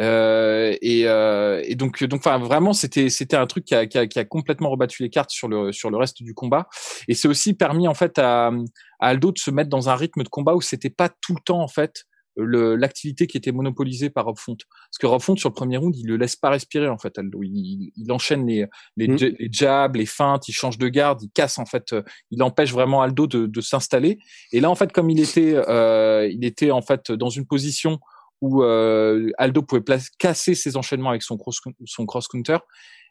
Euh, 0.00 0.76
et, 0.82 1.06
euh, 1.06 1.62
et, 1.64 1.76
donc 1.76 2.02
donc 2.02 2.18
enfin 2.26 2.38
vraiment 2.38 2.72
c'était 2.72 3.08
c'était 3.10 3.36
un 3.36 3.46
truc 3.46 3.64
qui 3.64 3.76
a, 3.76 3.86
qui 3.86 3.96
a, 3.96 4.08
qui, 4.08 4.18
a, 4.18 4.24
complètement 4.24 4.70
rebattu 4.70 5.04
les 5.04 5.10
cartes 5.10 5.30
sur 5.30 5.46
le 5.46 5.70
sur 5.70 5.88
le 5.88 5.96
reste 5.96 6.20
du 6.20 6.34
combat 6.34 6.66
et 7.06 7.14
c'est 7.14 7.28
aussi 7.28 7.54
permis 7.54 7.86
en 7.86 7.94
fait 7.94 8.18
à, 8.18 8.48
à, 8.48 8.52
Aldo 8.98 9.30
de 9.30 9.38
se 9.38 9.52
mettre 9.52 9.70
dans 9.70 9.88
un 9.90 9.94
rythme 9.94 10.24
de 10.24 10.28
combat 10.28 10.56
où 10.56 10.60
c'était 10.60 10.90
pas 10.90 11.08
tout 11.08 11.34
le 11.34 11.40
temps 11.44 11.60
en 11.60 11.68
fait 11.68 12.06
l'activité 12.36 13.26
qui 13.26 13.36
était 13.36 13.52
monopolisée 13.52 14.10
par 14.10 14.24
Rob 14.24 14.38
Font. 14.38 14.56
Parce 14.56 14.98
que 15.00 15.06
Rob 15.06 15.20
Font, 15.20 15.36
sur 15.36 15.48
le 15.48 15.54
premier 15.54 15.76
round, 15.76 15.94
il 15.96 16.06
le 16.06 16.16
laisse 16.16 16.36
pas 16.36 16.50
respirer, 16.50 16.88
en 16.88 16.98
fait, 16.98 17.18
Aldo. 17.18 17.42
Il, 17.42 17.92
il 17.96 18.12
enchaîne 18.12 18.46
les, 18.46 18.66
les, 18.96 19.08
mm. 19.08 19.16
les, 19.16 19.48
jabs, 19.50 19.96
les 19.96 20.06
feintes, 20.06 20.48
il 20.48 20.52
change 20.52 20.78
de 20.78 20.88
garde, 20.88 21.22
il 21.22 21.30
casse, 21.30 21.58
en 21.58 21.66
fait, 21.66 21.92
euh, 21.92 22.02
il 22.30 22.42
empêche 22.42 22.72
vraiment 22.72 23.02
Aldo 23.02 23.26
de, 23.26 23.46
de 23.46 23.60
s'installer. 23.60 24.18
Et 24.52 24.60
là, 24.60 24.70
en 24.70 24.74
fait, 24.74 24.92
comme 24.92 25.10
il 25.10 25.20
était, 25.20 25.54
euh, 25.54 26.28
il 26.28 26.44
était, 26.44 26.70
en 26.70 26.82
fait, 26.82 27.12
dans 27.12 27.30
une 27.30 27.46
position 27.46 28.00
où 28.40 28.62
euh, 28.62 29.30
Aldo 29.38 29.62
pouvait 29.62 29.80
place, 29.80 30.10
casser 30.10 30.54
ses 30.54 30.76
enchaînements 30.76 31.10
avec 31.10 31.22
son 31.22 31.36
cross, 31.36 31.60
son 31.86 32.06
cross 32.06 32.28
counter, 32.28 32.58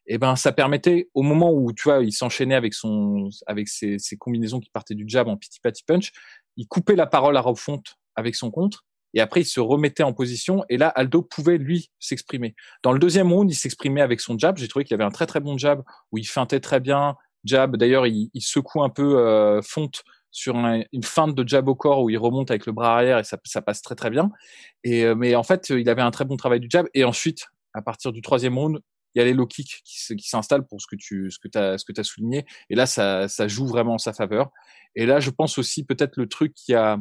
et 0.05 0.15
eh 0.15 0.17
ben 0.17 0.35
ça 0.35 0.51
permettait 0.51 1.09
au 1.13 1.21
moment 1.21 1.53
où 1.53 1.71
tu 1.71 1.83
vois 1.83 2.03
il 2.03 2.11
s'enchaînait 2.11 2.55
avec 2.55 2.73
son 2.73 3.29
avec 3.47 3.69
ses, 3.69 3.99
ses, 3.99 4.17
combinaisons 4.17 4.59
qui 4.59 4.69
partaient 4.69 4.95
du 4.95 5.05
jab 5.07 5.29
en 5.29 5.37
pity 5.37 5.61
patty 5.61 5.83
punch, 5.87 6.11
il 6.57 6.67
coupait 6.67 6.97
la 6.97 7.07
parole 7.07 7.37
à 7.37 7.41
Rob 7.41 7.55
Font 7.55 7.81
avec 8.15 8.35
son 8.35 8.51
contre 8.51 8.85
et 9.13 9.21
après 9.21 9.41
il 9.41 9.45
se 9.45 9.59
remettait 9.59 10.03
en 10.03 10.13
position 10.13 10.63
et 10.69 10.77
là 10.77 10.87
Aldo 10.89 11.21
pouvait 11.21 11.57
lui 11.57 11.91
s'exprimer. 11.99 12.55
Dans 12.83 12.91
le 12.91 12.99
deuxième 12.99 13.31
round, 13.31 13.51
il 13.51 13.55
s'exprimait 13.55 14.01
avec 14.01 14.19
son 14.19 14.37
jab, 14.37 14.57
j'ai 14.57 14.67
trouvé 14.67 14.85
qu'il 14.85 14.95
avait 14.95 15.03
un 15.03 15.11
très 15.11 15.25
très 15.25 15.39
bon 15.39 15.57
jab 15.57 15.83
où 16.11 16.17
il 16.17 16.27
feintait 16.27 16.59
très 16.59 16.79
bien, 16.79 17.15
jab 17.43 17.77
d'ailleurs 17.77 18.07
il, 18.07 18.29
secoue 18.39 18.83
un 18.83 18.89
peu 18.89 19.19
euh, 19.19 19.61
fonte 19.61 20.03
sur 20.31 20.55
une 20.55 21.03
feinte 21.03 21.35
de 21.35 21.47
jab 21.47 21.67
au 21.67 21.75
corps 21.75 22.01
où 22.01 22.09
il 22.09 22.17
remonte 22.17 22.49
avec 22.49 22.65
le 22.65 22.71
bras 22.71 22.95
arrière 22.95 23.19
et 23.19 23.23
ça, 23.23 23.37
passe 23.61 23.81
très 23.83 23.95
très 23.95 24.09
bien. 24.09 24.31
Et 24.83 25.05
euh, 25.05 25.13
mais 25.13 25.35
en 25.35 25.43
fait, 25.43 25.69
il 25.69 25.87
avait 25.89 26.01
un 26.01 26.09
très 26.09 26.25
bon 26.25 26.37
travail 26.37 26.59
du 26.59 26.67
jab 26.69 26.87
et 26.93 27.03
ensuite 27.03 27.47
à 27.73 27.81
partir 27.81 28.11
du 28.11 28.21
troisième 28.21 28.57
round, 28.57 28.79
il 29.13 29.19
y 29.19 29.21
a 29.21 29.25
les 29.25 29.33
low 29.33 29.45
kicks 29.45 29.81
qui, 29.85 30.15
qui 30.15 30.27
s'installent 30.27 30.65
pour 30.65 30.81
ce 30.81 30.87
que 30.87 30.95
tu 30.95 31.29
ce 31.29 31.37
que 31.37 31.55
as 31.55 31.77
ce 31.77 31.85
que 31.85 31.99
as 31.99 32.03
souligné 32.03 32.45
et 32.71 32.75
là 32.75 32.87
ça 32.87 33.27
ça 33.27 33.47
joue 33.47 33.67
vraiment 33.67 33.93
en 33.93 33.99
sa 33.99 34.11
faveur. 34.11 34.49
Et 34.95 35.05
là, 35.05 35.19
je 35.19 35.29
pense 35.29 35.57
aussi 35.57 35.83
peut-être 35.83 36.17
le 36.17 36.27
truc 36.27 36.53
qui 36.53 36.73
a 36.73 36.97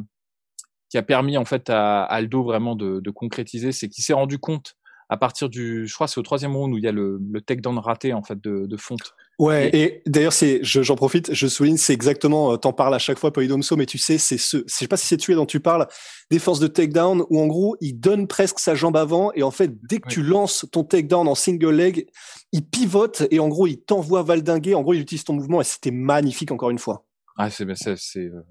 qui 0.93 0.99
a 0.99 1.01
permis 1.01 1.39
en 1.39 1.45
fait 1.45 1.71
à, 1.71 2.03
Aldo 2.03 2.43
vraiment 2.43 2.75
de, 2.75 2.99
de 2.99 3.09
concrétiser, 3.09 3.71
c'est 3.71 3.89
qu'il 3.89 4.03
s'est 4.03 4.13
rendu 4.13 4.37
compte 4.37 4.75
à 5.09 5.17
partir 5.17 5.49
du, 5.49 5.87
je 5.87 5.93
crois 5.95 6.07
c'est 6.07 6.19
au 6.19 6.23
troisième 6.23 6.55
round 6.55 6.71
où 6.71 6.77
il 6.77 6.83
y 6.83 6.87
a 6.87 6.91
le, 6.91 7.19
le 7.31 7.41
takedown 7.41 7.79
raté 7.79 8.13
en 8.13 8.21
fait 8.21 8.39
de, 8.39 8.67
de 8.67 8.77
Fonte. 8.77 9.15
Ouais, 9.39 9.71
et, 9.73 10.03
d'ailleurs 10.05 10.33
c'est, 10.33 10.59
j'en 10.61 10.95
profite, 10.95 11.33
je 11.33 11.47
souligne, 11.47 11.77
c'est 11.77 11.93
exactement, 11.93 12.53
euh, 12.53 12.57
t'en 12.57 12.73
parles 12.73 12.93
à 12.93 12.99
chaque 12.99 13.17
fois 13.17 13.33
Polydomso, 13.33 13.75
mais 13.75 13.87
tu 13.87 13.97
sais, 13.97 14.19
c'est 14.19 14.37
ce, 14.37 14.57
je 14.57 14.63
sais 14.67 14.87
pas 14.87 14.95
si 14.95 15.07
c'est 15.07 15.17
tué 15.17 15.33
dont 15.33 15.47
tu 15.47 15.59
parles, 15.59 15.87
des 16.29 16.37
forces 16.37 16.59
de 16.59 16.67
takedown 16.67 17.23
où 17.31 17.41
en 17.41 17.47
gros 17.47 17.75
il 17.81 17.99
donne 17.99 18.27
presque 18.27 18.59
sa 18.59 18.75
jambe 18.75 18.95
avant 18.95 19.31
et 19.33 19.41
en 19.41 19.49
fait 19.49 19.71
dès 19.89 19.97
que 19.97 20.09
tu 20.09 20.21
lances 20.21 20.67
ton 20.71 20.83
takedown 20.83 21.27
en 21.27 21.33
single 21.33 21.71
leg, 21.71 22.05
il 22.51 22.63
pivote 22.63 23.23
et 23.31 23.39
en 23.39 23.47
gros 23.47 23.65
il 23.65 23.81
t'envoie 23.81 24.21
valdinguer, 24.21 24.75
en 24.75 24.83
gros 24.83 24.93
il 24.93 24.99
utilise 24.99 25.23
ton 25.23 25.33
mouvement 25.33 25.59
et 25.59 25.63
c'était 25.63 25.89
magnifique 25.89 26.51
encore 26.51 26.69
une 26.69 26.77
fois. 26.77 27.03
Ah, 27.37 27.49
c'est 27.49 27.65
c'est 27.75 27.95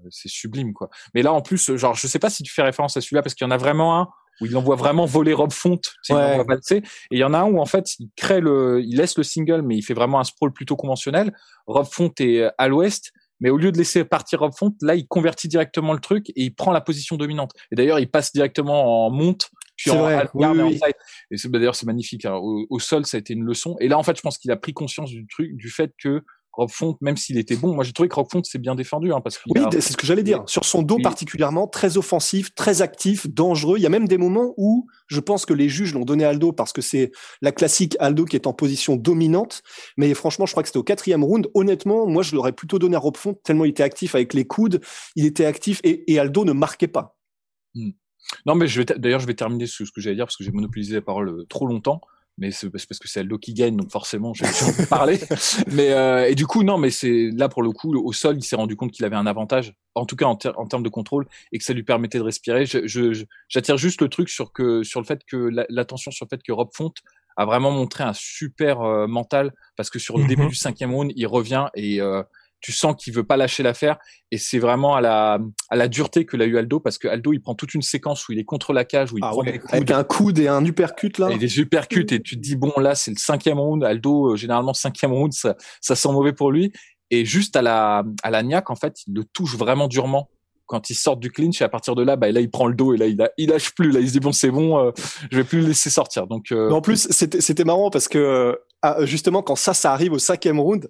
c'est 0.09 0.29
sublime 0.29 0.73
quoi. 0.73 0.89
Mais 1.13 1.21
là 1.21 1.33
en 1.33 1.41
plus, 1.41 1.75
genre 1.75 1.95
je 1.95 2.07
sais 2.07 2.19
pas 2.19 2.29
si 2.29 2.43
tu 2.43 2.53
fais 2.53 2.63
référence 2.63 2.97
à 2.97 3.01
celui-là 3.01 3.21
parce 3.21 3.33
qu'il 3.33 3.45
y 3.45 3.47
en 3.47 3.51
a 3.51 3.57
vraiment 3.57 3.99
un 3.99 4.09
où 4.41 4.45
il 4.45 4.57
envoie 4.57 4.75
vraiment 4.75 5.05
voler 5.05 5.33
Rob 5.33 5.51
Font, 5.51 5.79
ouais. 6.09 6.39
et 6.71 6.81
il 7.11 7.19
y 7.19 7.23
en 7.23 7.33
a 7.33 7.39
un 7.39 7.45
où 7.45 7.59
en 7.59 7.65
fait 7.65 7.99
il 7.99 8.09
crée 8.15 8.41
le, 8.41 8.81
il 8.83 8.97
laisse 8.97 9.15
le 9.15 9.23
single 9.23 9.61
mais 9.61 9.77
il 9.77 9.83
fait 9.83 9.93
vraiment 9.93 10.19
un 10.19 10.23
sprawl 10.23 10.51
plutôt 10.51 10.75
conventionnel. 10.75 11.33
Rob 11.67 11.85
Font 11.85 12.11
est 12.19 12.49
à 12.57 12.67
l'ouest, 12.67 13.11
mais 13.39 13.51
au 13.51 13.57
lieu 13.57 13.71
de 13.71 13.77
laisser 13.77 14.03
partir 14.05 14.39
Rob 14.39 14.53
Font, 14.57 14.73
là 14.81 14.95
il 14.95 15.07
convertit 15.07 15.47
directement 15.47 15.93
le 15.93 15.99
truc 15.99 16.29
et 16.29 16.43
il 16.43 16.55
prend 16.55 16.71
la 16.71 16.81
position 16.81 17.15
dominante. 17.15 17.51
Et 17.71 17.75
d'ailleurs 17.75 17.99
il 17.99 18.09
passe 18.09 18.33
directement 18.33 19.05
en 19.05 19.11
monte 19.11 19.49
puis 19.75 19.91
en 19.91 20.03
vrai, 20.03 20.29
oui, 20.33 20.79
Et 21.31 21.35
d'ailleurs 21.49 21.75
c'est 21.75 21.87
magnifique. 21.87 22.25
Hein. 22.25 22.35
Au, 22.35 22.65
au, 22.69 22.79
sol 22.79 23.05
ça 23.05 23.17
a 23.17 23.19
été 23.19 23.33
une 23.33 23.43
leçon. 23.43 23.75
Et 23.79 23.87
là 23.87 23.97
en 23.97 24.03
fait 24.03 24.15
je 24.15 24.21
pense 24.21 24.37
qu'il 24.37 24.51
a 24.51 24.55
pris 24.55 24.73
conscience 24.73 25.09
du 25.09 25.25
truc, 25.27 25.55
du 25.55 25.69
fait 25.69 25.91
que 25.97 26.23
Rob 26.53 26.69
Font, 26.69 26.97
même 27.01 27.17
s'il 27.17 27.37
était 27.37 27.55
bon, 27.55 27.73
moi 27.73 27.83
j'ai 27.83 27.93
trouvé 27.93 28.07
que 28.07 28.15
Rob 28.15 28.27
Font 28.31 28.43
s'est 28.43 28.59
bien 28.59 28.75
défendu. 28.75 29.11
Hein, 29.11 29.21
parce 29.21 29.39
oui, 29.47 29.61
c'est 29.71 29.81
ce 29.81 29.97
que 29.97 30.05
j'allais 30.05 30.23
dire. 30.23 30.43
Sur 30.45 30.65
son 30.65 30.83
dos 30.83 30.99
particulièrement, 31.01 31.67
très 31.67 31.97
offensif, 31.97 32.53
très 32.53 32.81
actif, 32.81 33.27
dangereux. 33.27 33.77
Il 33.77 33.81
y 33.81 33.85
a 33.85 33.89
même 33.89 34.07
des 34.07 34.17
moments 34.19 34.53
où 34.57 34.87
je 35.07 35.19
pense 35.19 35.45
que 35.45 35.53
les 35.53 35.67
juges 35.67 35.93
l'ont 35.93 36.05
donné 36.05 36.23
à 36.23 36.29
Aldo 36.29 36.51
parce 36.51 36.71
que 36.71 36.81
c'est 36.81 37.11
la 37.41 37.51
classique 37.51 37.95
Aldo 37.99 38.25
qui 38.25 38.35
est 38.35 38.47
en 38.47 38.53
position 38.53 38.95
dominante. 38.95 39.63
Mais 39.97 40.13
franchement, 40.13 40.45
je 40.45 40.51
crois 40.51 40.63
que 40.63 40.69
c'était 40.69 40.79
au 40.79 40.83
quatrième 40.83 41.23
round. 41.23 41.49
Honnêtement, 41.55 42.07
moi 42.07 42.21
je 42.21 42.35
l'aurais 42.35 42.53
plutôt 42.53 42.77
donné 42.77 42.95
à 42.95 42.99
Rob 42.99 43.17
Font 43.17 43.33
tellement 43.43 43.65
il 43.65 43.69
était 43.69 43.83
actif 43.83 44.13
avec 44.13 44.33
les 44.33 44.45
coudes, 44.45 44.81
il 45.15 45.25
était 45.25 45.45
actif 45.45 45.79
et, 45.83 46.11
et 46.11 46.19
Aldo 46.19 46.45
ne 46.45 46.53
marquait 46.53 46.87
pas. 46.87 47.17
Hmm. 47.73 47.91
Non, 48.45 48.55
mais 48.55 48.67
d'ailleurs 48.97 49.19
je 49.19 49.27
vais 49.27 49.33
terminer 49.33 49.65
ce, 49.65 49.85
ce 49.85 49.91
que 49.91 50.01
j'allais 50.01 50.15
dire 50.15 50.25
parce 50.25 50.37
que 50.37 50.43
j'ai 50.43 50.51
monopolisé 50.51 50.95
la 50.95 51.01
parole 51.01 51.29
euh, 51.29 51.45
trop 51.49 51.67
longtemps 51.67 52.01
mais 52.37 52.51
c'est 52.51 52.69
parce 52.69 52.85
que 52.85 53.07
c'est 53.07 53.19
Aldo 53.19 53.37
qui 53.37 53.53
gagne, 53.53 53.77
donc 53.77 53.91
forcément, 53.91 54.33
je 54.33 54.43
vais 54.43 54.85
parler. 54.87 55.19
mais 55.71 55.91
euh, 55.91 56.27
et 56.27 56.35
du 56.35 56.47
coup, 56.47 56.63
non, 56.63 56.77
mais 56.77 56.89
c'est 56.89 57.29
là 57.31 57.47
pour 57.47 57.61
le 57.61 57.71
coup, 57.71 57.95
au 57.95 58.11
sol, 58.11 58.37
il 58.37 58.43
s'est 58.43 58.55
rendu 58.55 58.75
compte 58.75 58.91
qu'il 58.91 59.05
avait 59.05 59.15
un 59.15 59.27
avantage, 59.27 59.73
en 59.93 60.05
tout 60.05 60.15
cas 60.15 60.25
en, 60.25 60.35
termes 60.35 60.83
de 60.83 60.89
contrôle, 60.89 61.27
et 61.51 61.59
que 61.59 61.63
ça 61.63 61.73
lui 61.73 61.83
permettait 61.83 62.17
de 62.17 62.23
respirer. 62.23 62.65
J'attire 62.65 63.77
juste 63.77 64.01
le 64.01 64.09
truc 64.09 64.29
sur 64.29 64.51
que 64.51 64.83
sur 64.83 64.99
le 64.99 65.05
fait 65.05 65.21
que 65.25 65.49
l'attention 65.69 66.11
sur 66.11 66.25
le 66.25 66.35
fait 66.35 66.41
que 66.41 66.51
Rob 66.51 66.69
Font 66.73 66.91
a 67.35 67.45
vraiment 67.45 67.71
montré 67.71 68.03
un 68.03 68.13
super 68.13 68.81
euh, 68.81 69.07
mental, 69.07 69.53
parce 69.75 69.89
que 69.89 69.99
sur 69.99 70.17
le 70.17 70.25
début 70.25 70.43
mhm. 70.43 70.49
du 70.49 70.55
cinquième 70.55 70.93
round, 70.93 71.11
il 71.15 71.27
revient 71.27 71.67
et 71.75 72.01
euh, 72.01 72.23
tu 72.63 72.71
sens 72.71 72.95
qu'il 72.97 73.13
veut 73.13 73.25
pas 73.25 73.35
lâcher 73.35 73.61
l'affaire 73.61 73.97
et 74.31 74.37
c'est 74.37 74.57
vraiment 74.57 74.95
à 74.95 75.01
la 75.01 75.37
à 75.69 75.75
la 75.75 75.89
dureté 75.89 76.25
que 76.25 76.37
l'a 76.37 76.45
eu 76.45 76.57
Aldo 76.57 76.79
parce 76.79 76.97
que 76.97 77.09
Aldo 77.09 77.33
il 77.33 77.41
prend 77.41 77.55
toute 77.55 77.73
une 77.73 77.81
séquence 77.81 78.27
où 78.27 78.31
il 78.31 78.39
est 78.39 78.45
contre 78.45 78.71
la 78.71 78.85
cage 78.85 79.11
où 79.11 79.17
il 79.17 79.23
ah 79.23 79.31
prend 79.31 79.41
avec 79.41 79.91
un 79.91 80.03
coude 80.05 80.39
et 80.39 80.47
un 80.47 80.63
uppercut 80.65 81.19
là. 81.19 81.29
Et 81.29 81.37
des 81.37 81.59
uppercuts 81.59 82.07
et 82.11 82.21
tu 82.21 82.37
te 82.37 82.41
dis 82.41 82.55
bon 82.55 82.71
là 82.77 82.95
c'est 82.95 83.11
le 83.11 83.17
cinquième 83.17 83.59
round. 83.59 83.83
Aldo 83.83 84.31
euh, 84.31 84.35
généralement 84.37 84.73
cinquième 84.73 85.11
round 85.11 85.33
ça 85.33 85.55
ça 85.81 85.95
sent 85.95 86.09
mauvais 86.11 86.31
pour 86.31 86.51
lui. 86.51 86.71
Et 87.11 87.25
juste 87.25 87.57
à 87.57 87.61
la 87.61 88.03
à 88.23 88.31
la 88.31 88.41
niaque 88.43 88.69
en 88.69 88.75
fait 88.75 88.95
il 89.07 89.13
le 89.13 89.25
touche 89.25 89.57
vraiment 89.57 89.89
durement. 89.89 90.29
Quand 90.65 90.89
il 90.89 90.95
sort 90.95 91.17
du 91.17 91.29
clinch 91.29 91.61
et 91.61 91.65
à 91.65 91.69
partir 91.69 91.93
de 91.93 92.01
là 92.01 92.15
bah 92.15 92.31
là 92.31 92.39
il 92.39 92.49
prend 92.49 92.67
le 92.67 92.75
dos 92.75 92.93
et 92.93 92.97
là 92.97 93.07
il, 93.07 93.29
il 93.37 93.49
lâche 93.49 93.75
plus. 93.75 93.91
Là 93.91 93.99
il 93.99 94.07
se 94.07 94.13
dit 94.13 94.21
bon 94.21 94.31
c'est 94.31 94.51
bon 94.51 94.79
euh, 94.79 94.91
je 95.29 95.35
vais 95.35 95.43
plus 95.43 95.59
le 95.59 95.67
laisser 95.67 95.89
sortir. 95.89 96.27
Donc 96.27 96.53
euh... 96.53 96.71
en 96.71 96.79
plus 96.79 97.09
c'était 97.11 97.41
c'était 97.41 97.65
marrant 97.65 97.89
parce 97.89 98.07
que 98.07 98.57
ah, 98.81 99.05
justement 99.05 99.41
quand 99.41 99.57
ça 99.57 99.73
ça 99.73 99.91
arrive 99.91 100.13
au 100.13 100.19
cinquième 100.19 100.61
round 100.61 100.87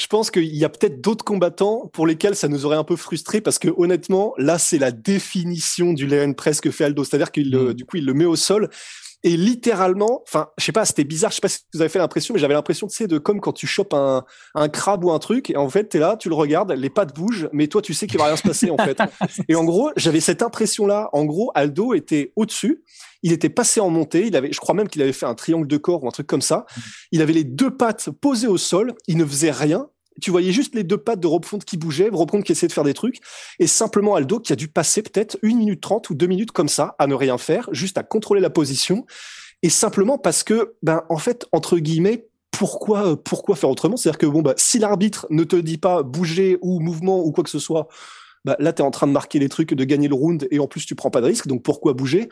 je 0.00 0.06
pense 0.06 0.30
qu'il 0.30 0.56
y 0.56 0.64
a 0.64 0.68
peut-être 0.68 1.00
d'autres 1.00 1.24
combattants 1.24 1.90
pour 1.92 2.06
lesquels 2.06 2.34
ça 2.34 2.48
nous 2.48 2.64
aurait 2.64 2.76
un 2.76 2.84
peu 2.84 2.96
frustré 2.96 3.40
parce 3.40 3.58
que 3.58 3.68
honnêtement, 3.76 4.32
là, 4.38 4.58
c'est 4.58 4.78
la 4.78 4.92
définition 4.92 5.92
du 5.92 6.06
Léon 6.06 6.32
Press 6.32 6.60
que 6.60 6.70
fait 6.70 6.84
Aldo. 6.84 7.04
C'est-à-dire 7.04 7.30
qu'il, 7.30 7.54
mm. 7.54 7.74
du 7.74 7.84
coup, 7.84 7.98
il 7.98 8.06
le 8.06 8.14
met 8.14 8.24
au 8.24 8.36
sol 8.36 8.70
et 9.22 9.36
littéralement, 9.36 10.22
enfin, 10.26 10.48
je 10.56 10.64
sais 10.64 10.72
pas, 10.72 10.84
c'était 10.84 11.04
bizarre. 11.04 11.30
Je 11.30 11.36
sais 11.36 11.40
pas 11.40 11.48
si 11.48 11.60
vous 11.74 11.80
avez 11.82 11.90
fait 11.90 11.98
l'impression, 11.98 12.32
mais 12.32 12.40
j'avais 12.40 12.54
l'impression, 12.54 12.86
tu 12.86 12.96
sais, 12.96 13.06
de 13.06 13.18
comme 13.18 13.40
quand 13.40 13.52
tu 13.52 13.66
chopes 13.66 13.92
un, 13.92 14.24
un 14.54 14.68
crabe 14.68 15.04
ou 15.04 15.10
un 15.10 15.18
truc, 15.18 15.50
et 15.50 15.56
en 15.56 15.68
fait, 15.68 15.84
t'es 15.84 15.98
là, 15.98 16.16
tu 16.16 16.28
le 16.30 16.34
regardes, 16.34 16.72
les 16.72 16.90
pattes 16.90 17.14
bougent, 17.14 17.48
mais 17.52 17.66
toi, 17.66 17.82
tu 17.82 17.92
sais 17.92 18.06
qu'il 18.06 18.18
va 18.18 18.26
rien 18.26 18.36
se 18.36 18.42
passer, 18.42 18.70
en 18.70 18.78
fait. 18.78 18.98
Et 19.48 19.54
en 19.54 19.64
gros, 19.64 19.90
j'avais 19.96 20.20
cette 20.20 20.42
impression-là. 20.42 21.10
En 21.12 21.24
gros, 21.24 21.50
Aldo 21.54 21.94
était 21.94 22.32
au-dessus. 22.36 22.82
Il 23.22 23.32
était 23.32 23.50
passé 23.50 23.80
en 23.80 23.90
montée. 23.90 24.26
Il 24.26 24.36
avait, 24.36 24.52
je 24.52 24.58
crois 24.58 24.74
même 24.74 24.88
qu'il 24.88 25.02
avait 25.02 25.12
fait 25.12 25.26
un 25.26 25.34
triangle 25.34 25.66
de 25.66 25.76
corps 25.76 26.02
ou 26.02 26.08
un 26.08 26.12
truc 26.12 26.26
comme 26.26 26.42
ça. 26.42 26.66
Il 27.12 27.20
avait 27.20 27.32
les 27.32 27.44
deux 27.44 27.76
pattes 27.76 28.10
posées 28.10 28.46
au 28.46 28.56
sol. 28.56 28.94
Il 29.06 29.18
ne 29.18 29.24
faisait 29.26 29.50
rien 29.50 29.88
tu 30.20 30.30
voyais 30.30 30.52
juste 30.52 30.74
les 30.74 30.84
deux 30.84 30.98
pattes 30.98 31.20
de 31.20 31.26
Rob 31.26 31.44
Font 31.44 31.58
qui 31.58 31.76
bougeaient, 31.76 32.08
Rob 32.12 32.30
Font 32.30 32.42
qui 32.42 32.52
essayait 32.52 32.68
de 32.68 32.72
faire 32.72 32.84
des 32.84 32.94
trucs, 32.94 33.20
et 33.58 33.66
simplement 33.66 34.14
Aldo 34.14 34.40
qui 34.40 34.52
a 34.52 34.56
dû 34.56 34.68
passer 34.68 35.02
peut-être 35.02 35.38
une 35.42 35.58
minute 35.58 35.80
trente 35.80 36.10
ou 36.10 36.14
deux 36.14 36.26
minutes 36.26 36.52
comme 36.52 36.68
ça 36.68 36.94
à 36.98 37.06
ne 37.06 37.14
rien 37.14 37.38
faire, 37.38 37.68
juste 37.72 37.98
à 37.98 38.02
contrôler 38.02 38.40
la 38.40 38.50
position, 38.50 39.06
et 39.62 39.70
simplement 39.70 40.18
parce 40.18 40.42
que, 40.42 40.74
ben 40.82 41.02
en 41.08 41.18
fait, 41.18 41.46
entre 41.52 41.78
guillemets, 41.78 42.26
pourquoi 42.50 43.22
pourquoi 43.22 43.56
faire 43.56 43.70
autrement? 43.70 43.96
C'est-à-dire 43.96 44.18
que 44.18 44.26
bon, 44.26 44.42
bah, 44.42 44.54
si 44.56 44.78
l'arbitre 44.78 45.26
ne 45.30 45.44
te 45.44 45.56
dit 45.56 45.78
pas 45.78 46.02
bouger 46.02 46.58
ou 46.62 46.80
mouvement 46.80 47.24
ou 47.24 47.32
quoi 47.32 47.44
que 47.44 47.50
ce 47.50 47.58
soit, 47.58 47.88
bah, 48.44 48.56
là, 48.58 48.72
tu 48.72 48.82
es 48.82 48.84
en 48.84 48.90
train 48.90 49.06
de 49.06 49.12
marquer 49.12 49.38
les 49.38 49.48
trucs, 49.48 49.74
de 49.74 49.84
gagner 49.84 50.08
le 50.08 50.14
round, 50.14 50.48
et 50.50 50.58
en 50.58 50.66
plus, 50.66 50.86
tu 50.86 50.94
prends 50.94 51.10
pas 51.10 51.20
de 51.20 51.26
risque, 51.26 51.46
donc 51.46 51.62
pourquoi 51.62 51.92
bouger? 51.92 52.28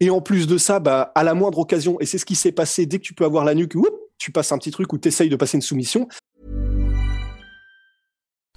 Et 0.00 0.10
en 0.10 0.20
plus 0.20 0.46
de 0.46 0.58
ça, 0.58 0.80
bah, 0.80 1.12
à 1.14 1.22
la 1.22 1.34
moindre 1.34 1.58
occasion, 1.58 2.00
et 2.00 2.06
c'est 2.06 2.18
ce 2.18 2.24
qui 2.24 2.34
s'est 2.34 2.52
passé 2.52 2.86
dès 2.86 2.98
que 2.98 3.04
tu 3.04 3.14
peux 3.14 3.24
avoir 3.24 3.44
la 3.44 3.54
nuque, 3.54 3.74
tu 4.18 4.32
passes 4.32 4.52
un 4.52 4.58
petit 4.58 4.70
truc 4.70 4.92
ou 4.92 4.98
tu 4.98 5.08
essayes 5.08 5.28
de 5.28 5.36
passer 5.36 5.56
une 5.56 5.62
soumission, 5.62 6.08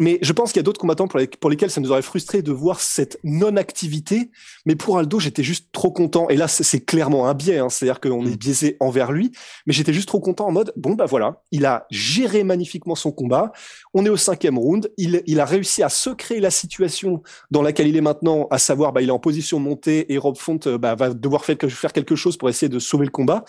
Mais 0.00 0.18
je 0.22 0.32
pense 0.32 0.52
qu'il 0.52 0.58
y 0.58 0.60
a 0.60 0.62
d'autres 0.62 0.80
combattants 0.80 1.08
pour, 1.08 1.50
lesquels 1.50 1.70
ça 1.70 1.80
nous 1.80 1.90
aurait 1.90 2.02
frustré 2.02 2.42
de 2.42 2.52
voir 2.52 2.80
cette 2.80 3.18
non-activité. 3.24 4.30
Mais 4.66 4.76
pour 4.76 4.98
Aldo, 4.98 5.18
j'étais 5.18 5.42
juste 5.42 5.68
trop 5.72 5.90
content. 5.90 6.28
Et 6.28 6.36
là, 6.36 6.48
c'est 6.48 6.80
clairement 6.80 7.28
un 7.28 7.34
biais. 7.34 7.58
Hein. 7.58 7.68
C'est-à-dire 7.68 8.00
qu'on 8.00 8.26
est 8.26 8.30
mm. 8.30 8.36
biaisé 8.36 8.76
envers 8.80 9.12
lui. 9.12 9.32
Mais 9.66 9.72
j'étais 9.72 9.92
juste 9.92 10.08
trop 10.08 10.20
content 10.20 10.46
en 10.46 10.52
mode, 10.52 10.72
bon, 10.76 10.94
bah 10.94 11.06
voilà, 11.06 11.42
il 11.50 11.66
a 11.66 11.86
géré 11.90 12.44
magnifiquement 12.44 12.94
son 12.94 13.12
combat. 13.12 13.52
On 13.94 14.04
est 14.04 14.10
au 14.10 14.16
cinquième 14.16 14.58
round. 14.58 14.90
Il, 14.96 15.22
il 15.26 15.40
a 15.40 15.44
réussi 15.44 15.82
à 15.82 15.88
se 15.88 16.10
créer 16.10 16.40
la 16.40 16.50
situation 16.50 17.22
dans 17.50 17.62
laquelle 17.62 17.88
il 17.88 17.96
est 17.96 18.02
maintenant, 18.02 18.46
à 18.50 18.58
savoir, 18.58 18.92
bah, 18.92 19.02
il 19.02 19.08
est 19.08 19.12
en 19.12 19.18
position 19.18 19.58
montée 19.58 20.12
et 20.12 20.18
Rob 20.18 20.36
Font 20.36 20.60
euh, 20.66 20.78
bah, 20.78 20.94
va 20.94 21.10
devoir 21.10 21.44
faire 21.44 21.56
quelque 21.92 22.16
chose 22.16 22.36
pour 22.36 22.48
essayer 22.48 22.68
de 22.68 22.78
sauver 22.78 23.04
le 23.04 23.10
combat. 23.10 23.44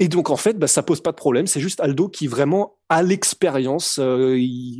Et 0.00 0.08
donc 0.08 0.30
en 0.30 0.36
fait, 0.36 0.58
bah, 0.58 0.66
ça 0.66 0.82
pose 0.82 1.02
pas 1.02 1.12
de 1.12 1.16
problème. 1.16 1.46
C'est 1.46 1.60
juste 1.60 1.78
Aldo 1.78 2.08
qui 2.08 2.26
vraiment 2.26 2.78
a 2.88 3.02
l'expérience, 3.02 4.00
euh, 4.02 4.36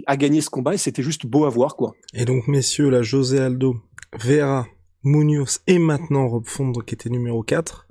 a 0.07 0.17
gagné 0.17 0.41
ce 0.41 0.49
combat 0.49 0.75
et 0.75 0.79
c'était 0.79 1.03
juste 1.03 1.27
beau 1.27 1.45
à 1.45 1.51
voir 1.51 1.77
quoi. 1.77 1.93
Et 2.15 2.25
donc 2.25 2.49
messieurs, 2.49 2.89
là 2.89 3.03
José 3.03 3.39
Aldo, 3.39 3.77
Vera, 4.19 4.67
Munoz 5.05 5.61
et 5.67 5.79
maintenant 5.79 6.27
Rob 6.27 6.47
Fondre 6.47 6.85
qui 6.85 6.95
était 6.95 7.11
numéro 7.11 7.43
4. 7.43 7.87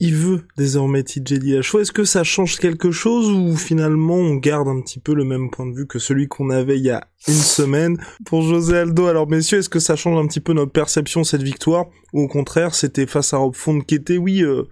Il 0.00 0.14
veut 0.14 0.46
désormais 0.56 1.02
TJ 1.02 1.38
Dillashaw. 1.38 1.80
Est-ce 1.80 1.92
que 1.92 2.04
ça 2.04 2.24
change 2.24 2.56
quelque 2.58 2.90
chose 2.90 3.30
ou 3.30 3.56
finalement 3.56 4.16
on 4.16 4.34
garde 4.36 4.66
un 4.66 4.80
petit 4.80 4.98
peu 4.98 5.14
le 5.14 5.24
même 5.24 5.50
point 5.50 5.66
de 5.66 5.74
vue 5.74 5.86
que 5.86 5.98
celui 5.98 6.28
qu'on 6.28 6.48
avait 6.48 6.78
il 6.78 6.84
y 6.84 6.90
a 6.90 7.06
une 7.28 7.34
semaine? 7.34 7.98
Pour 8.24 8.40
José 8.40 8.78
Aldo 8.78 9.06
Alors 9.06 9.28
messieurs, 9.28 9.58
est-ce 9.58 9.68
que 9.68 9.78
ça 9.80 9.96
change 9.96 10.18
un 10.18 10.26
petit 10.26 10.40
peu 10.40 10.54
notre 10.54 10.72
perception 10.72 11.24
cette 11.24 11.42
victoire? 11.42 11.86
Ou 12.14 12.22
au 12.22 12.28
contraire 12.28 12.74
c'était 12.74 13.06
face 13.06 13.34
à 13.34 13.36
Rob 13.36 13.54
Fondre 13.54 13.84
qui 13.84 13.94
était 13.94 14.16
oui 14.16 14.42
euh, 14.42 14.62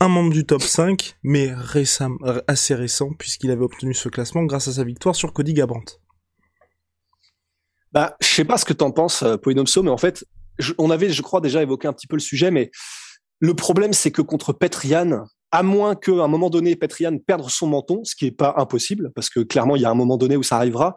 un 0.00 0.08
membre 0.08 0.32
du 0.32 0.46
top 0.46 0.62
5, 0.62 1.16
mais 1.22 1.52
assez 2.48 2.74
récent, 2.74 3.10
puisqu'il 3.18 3.50
avait 3.50 3.62
obtenu 3.62 3.92
ce 3.94 4.08
classement 4.08 4.44
grâce 4.44 4.66
à 4.68 4.72
sa 4.72 4.84
victoire 4.84 5.14
sur 5.14 5.34
Cody 5.34 5.52
Gabrandt. 5.52 6.00
Bah, 7.92 8.16
je 8.20 8.26
sais 8.26 8.44
pas 8.44 8.56
ce 8.56 8.64
que 8.64 8.72
t'en 8.72 8.92
penses, 8.92 9.22
euh, 9.22 9.36
Polynomso, 9.36 9.82
mais 9.82 9.90
en 9.90 9.98
fait, 9.98 10.24
on 10.78 10.90
avait, 10.90 11.10
je 11.10 11.22
crois, 11.22 11.40
déjà 11.40 11.62
évoqué 11.62 11.86
un 11.86 11.92
petit 11.92 12.06
peu 12.06 12.16
le 12.16 12.20
sujet, 12.20 12.50
mais 12.50 12.70
le 13.40 13.54
problème, 13.54 13.92
c'est 13.92 14.10
que 14.10 14.22
contre 14.22 14.52
Petrian, 14.52 15.24
à 15.50 15.62
moins 15.62 15.96
qu'à 15.96 16.12
un 16.12 16.28
moment 16.28 16.50
donné, 16.50 16.76
Petrian 16.76 17.18
perde 17.18 17.48
son 17.50 17.66
menton, 17.66 18.02
ce 18.04 18.14
qui 18.14 18.26
est 18.26 18.30
pas 18.30 18.54
impossible, 18.56 19.10
parce 19.14 19.28
que 19.28 19.40
clairement, 19.40 19.76
il 19.76 19.82
y 19.82 19.84
a 19.84 19.90
un 19.90 19.94
moment 19.94 20.16
donné 20.16 20.36
où 20.36 20.42
ça 20.42 20.56
arrivera. 20.56 20.94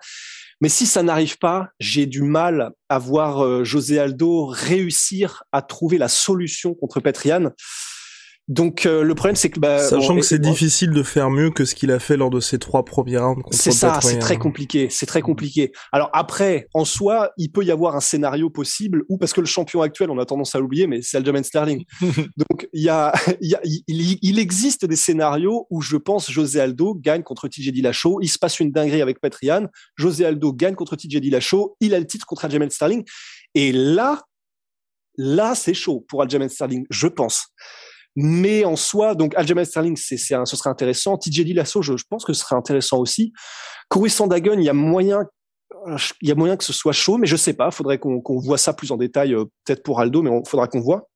Mais 0.62 0.70
si 0.70 0.86
ça 0.86 1.04
n'arrive 1.04 1.40
pas, 1.40 1.70
j'ai 1.80 2.06
du 2.06 2.22
mal 2.22 2.72
à 2.88 3.00
voir 3.00 3.44
euh, 3.44 3.64
José 3.64 4.00
Aldo 4.00 4.46
réussir 4.46 5.44
à 5.52 5.62
trouver 5.62 5.98
la 5.98 6.08
solution 6.08 6.76
contre 6.76 7.00
Petrian. 7.00 7.52
Donc 8.50 8.86
euh, 8.86 9.04
le 9.04 9.16
problème 9.16 9.38
c'est 9.38 9.50
que 9.50 9.60
bah, 9.60 9.80
sachant 9.80 10.18
que 10.18 10.22
c'est 10.22 10.40
difficile 10.40 10.92
de 10.92 11.02
faire 11.02 11.30
mieux 11.30 11.50
que 11.50 11.64
ce 11.64 11.76
qu'il 11.76 11.92
a 11.92 12.00
fait 12.00 12.18
lors 12.18 12.30
de 12.30 12.42
ses 12.42 12.60
trois 12.60 12.84
premiers 12.84 13.18
rounds 13.18 13.42
C'est 13.52 13.72
ça, 13.72 14.02
c'est 14.02 14.20
très 14.20 14.38
compliqué, 14.38 14.90
c'est 14.90 15.06
très 15.06 15.22
compliqué. 15.22 15.72
Alors 15.94 16.10
après, 16.12 16.68
en 16.74 16.84
soi, 16.84 17.32
il 17.38 17.52
peut 17.52 17.64
y 17.64 17.72
avoir 17.72 17.96
un 17.96 18.02
scénario 18.02 18.50
possible 18.50 19.04
ou 19.08 19.18
parce 19.18 19.32
que 19.32 19.40
le 19.40 19.48
champion 19.48 19.82
actuel, 19.82 20.10
on 20.10 20.20
a 20.20 20.26
tendance 20.26 20.56
à 20.56 20.60
l'oublier, 20.60 20.88
mais 20.88 21.02
c'est 21.02 21.16
Aljamain 21.16 21.44
Sterling. 21.44 21.86
Donc 22.02 22.68
il 22.74 22.84
y 22.84 22.90
a, 22.90 23.14
y 23.40 23.56
a 23.56 23.62
il, 23.64 24.18
il, 24.22 24.40
existe 24.40 24.86
des 24.86 24.98
scénarios 24.98 25.66
où 25.70 25.82
je 25.82 25.96
pense 25.96 26.30
José 26.30 26.60
Aldo 26.60 26.96
gagne 26.96 27.24
contre 27.24 27.48
TJ 27.48 27.72
Dillashaw, 27.72 28.20
il 28.22 28.28
se 28.28 28.38
passe 28.38 28.60
une 28.60 28.72
dinguerie 28.72 29.02
avec 29.02 29.22
Petrian, 29.22 29.68
José 29.96 30.26
Aldo 30.26 30.52
gagne 30.52 30.76
contre 30.76 30.98
TJ 30.98 31.22
Dillashaw, 31.22 31.78
il 31.80 31.96
a 31.96 32.00
le 32.00 32.06
titre 32.06 32.26
contre 32.26 32.44
Aljamain 32.44 32.70
Sterling, 32.70 33.06
et 33.56 33.72
là, 33.72 34.22
là 35.18 35.56
c'est 35.56 35.74
chaud 35.74 36.06
pour 36.10 36.22
Aljamain 36.22 36.50
Sterling, 36.50 36.86
je 36.90 37.08
pense. 37.08 37.48
Mais 38.16 38.64
en 38.64 38.76
soi, 38.76 39.16
donc 39.16 39.34
Aljamain 39.36 39.66
Sterling, 39.66 39.96
c'est, 39.98 40.18
c'est 40.18 40.36
ce 40.46 40.56
serait 40.56 40.70
intéressant. 40.70 41.18
TJ 41.18 41.42
Dillashaw, 41.46 41.82
je, 41.82 41.98
je 41.98 42.04
pense 42.08 42.26
que 42.26 42.34
ce 42.34 42.42
serait 42.42 42.56
intéressant 42.56 43.00
aussi. 43.00 43.34
Corey 43.90 44.10
Sandagon, 44.10 44.58
il 44.58 44.64
y 44.64 44.70
a 44.70 44.74
moyen, 44.74 45.24
il 46.22 46.30
y 46.30 46.32
a 46.32 46.36
moyen 46.36 46.56
que 46.56 46.64
ce 46.64 46.74
soit 46.74 46.94
chaud, 46.94 47.18
mais 47.18 47.28
je 47.28 47.36
sais 47.36 47.54
pas. 47.54 47.72
Faudrait 47.72 47.98
qu'on, 47.98 48.22
qu'on 48.22 48.38
voit 48.40 48.58
ça 48.58 48.74
plus 48.74 48.92
en 48.92 48.98
détail, 48.98 49.34
euh, 49.34 49.46
peut-être 49.66 49.84
pour 49.84 50.00
Aldo, 50.00 50.22
mais 50.22 50.30
il 50.32 50.48
faudra 50.48 50.68
qu'on 50.68 50.82
voit. 50.82 51.10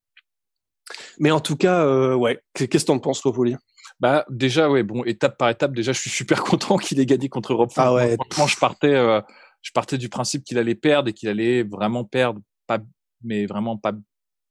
Mais 1.19 1.31
en 1.31 1.39
tout 1.39 1.55
cas, 1.55 1.85
euh, 1.85 2.15
ouais. 2.15 2.39
Qu'est-ce 2.53 2.67
que 2.67 2.87
t'en 2.87 2.99
penses, 2.99 3.21
toi, 3.21 3.33
Paulie 3.33 3.55
Bah 3.99 4.25
déjà 4.29 4.69
ouais 4.69 4.83
bon 4.83 5.03
étape 5.03 5.37
par 5.37 5.49
étape 5.49 5.73
déjà 5.73 5.91
je 5.91 5.99
suis 5.99 6.09
super 6.09 6.43
content 6.43 6.77
qu'il 6.77 6.99
ait 6.99 7.05
gagné 7.05 7.29
contre 7.29 7.53
Rob 7.53 7.69
Ah 7.75 7.93
ouais. 7.93 8.15
Franchement 8.31 8.47
je 8.47 8.57
partais 8.57 8.93
euh, 8.93 9.21
je 9.61 9.71
partais 9.71 9.97
du 9.97 10.07
principe 10.07 10.43
qu'il 10.43 10.57
allait 10.57 10.75
perdre 10.75 11.09
et 11.09 11.13
qu'il 11.13 11.29
allait 11.29 11.63
vraiment 11.63 12.03
perdre 12.03 12.39
pas 12.67 12.79
mais 13.23 13.45
vraiment 13.47 13.75
pas 13.77 13.93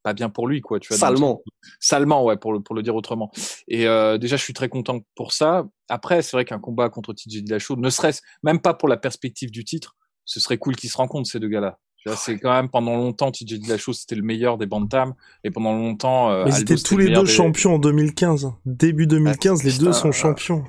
pas 0.07 0.15
bien 0.15 0.29
pour 0.31 0.47
lui 0.47 0.61
quoi 0.61 0.79
tu 0.79 0.87
vois 0.89 0.99
Salement. 0.99 1.43
salement 1.81 2.23
ouais 2.25 2.37
pour 2.37 2.53
le 2.53 2.61
pour 2.61 2.77
le 2.77 2.83
dire 2.85 2.95
autrement 2.95 3.33
et 3.67 3.89
euh, 3.89 4.19
déjà 4.19 4.37
je 4.37 4.43
suis 4.45 4.53
très 4.53 4.69
content 4.69 5.01
pour 5.17 5.33
ça 5.33 5.67
après 5.89 6.23
c'est 6.23 6.37
vrai 6.37 6.45
qu'un 6.45 6.61
combat 6.61 6.89
contre 6.91 7.13
TJ 7.13 7.43
Dillashaw 7.43 7.75
ne 7.75 7.91
serait-ce 7.91 8.23
même 8.45 8.61
pas 8.61 8.73
pour 8.73 8.89
la 8.89 8.97
perspective 8.97 9.51
du 9.51 9.65
titre 9.65 9.97
ce 10.25 10.39
serait 10.39 10.59
cool 10.59 10.77
qu'ils 10.77 10.91
se 10.91 10.97
rencontrent 10.97 11.29
ces 11.29 11.41
deux 11.41 11.49
gars-là 11.49 11.81
Tu 11.97 12.09
vois, 12.09 12.17
c'est 12.17 12.39
quand 12.39 12.53
même 12.53 12.69
pendant 12.69 12.95
longtemps 12.95 13.33
TJ 13.33 13.55
Dillashaw 13.59 13.93
c'était 13.95 14.15
le 14.15 14.23
meilleur 14.23 14.59
des 14.59 14.67
bantam 14.67 15.15
et 15.43 15.51
pendant 15.51 15.73
longtemps 15.73 16.31
euh, 16.31 16.45
Mais 16.45 16.51
ils 16.53 16.55
Aldo, 16.59 16.75
étaient 16.75 16.83
tous 16.85 16.97
le 16.99 17.07
les 17.07 17.13
deux 17.15 17.23
des- 17.25 17.27
champions 17.27 17.75
en 17.75 17.79
2015. 17.81 18.53
Début 18.65 19.09
2015, 19.09 19.65
les 19.65 19.77
deux 19.77 19.93
sont 19.93 20.13
champions. 20.13 20.65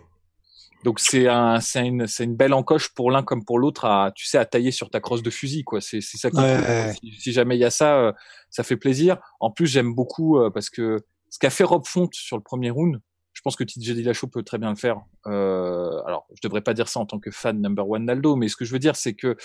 Donc 0.84 1.00
c'est 1.00 1.28
un, 1.28 1.60
c'est 1.60 1.86
une, 1.86 2.08
c'est 2.08 2.24
une 2.24 2.36
belle 2.36 2.54
encoche 2.54 2.90
pour 2.94 3.12
l'un 3.12 3.24
comme 3.24 3.44
pour 3.44 3.60
l'autre 3.60 3.86
à, 3.86 4.12
tu 4.16 4.26
sais, 4.26 4.38
à 4.38 4.46
tailler 4.46 4.72
sur 4.72 4.90
ta 4.90 5.00
crosse 5.00 5.24
de 5.24 5.30
fusil, 5.30 5.64
quoi. 5.64 5.82
C'est, 5.82 6.02
c'est 6.02 6.18
ça 6.18 6.30
qui 6.30 6.38
Ouais. 6.38 6.94
si, 6.94 7.12
si 7.20 7.32
jamais 7.32 7.56
il 7.58 7.60
y 7.60 7.66
a 7.66 7.70
ça, 7.72 7.98
euh, 7.98 8.12
ça 8.50 8.64
fait 8.64 8.78
plaisir. 8.78 9.18
En 9.40 9.52
plus, 9.52 9.68
j'aime 9.68 9.94
beaucoup 9.94 10.38
euh, 10.40 10.50
parce 10.50 10.70
que 10.70 11.00
ce 11.30 11.40
qu'a 11.40 11.50
fait 11.50 11.64
Rob 11.64 11.86
Font 11.86 12.08
sur 12.14 12.38
le 12.38 12.44
premier 12.44 12.70
round, 12.70 13.02
je 13.34 13.42
pense 13.42 13.56
que 13.56 13.64
TJ 13.64 13.94
Dillashaw 13.94 14.28
peut 14.28 14.44
très 14.44 14.58
bien 14.58 14.70
le 14.70 14.76
faire. 14.76 15.02
Euh, 15.28 16.02
alors, 16.08 16.26
je 16.34 16.40
devrais 16.42 16.62
pas 16.62 16.74
dire 16.74 16.88
ça 16.88 17.00
en 17.00 17.06
tant 17.06 17.20
que 17.20 17.30
fan 17.32 17.62
number 17.62 17.88
one 17.88 18.06
d'Aldo, 18.06 18.36
mais 18.36 18.48
ce 18.48 18.56
que 18.56 18.66
je 18.66 18.72
veux 18.72 18.80
dire, 18.80 18.96
c'est 18.96 19.14
que 19.14 19.36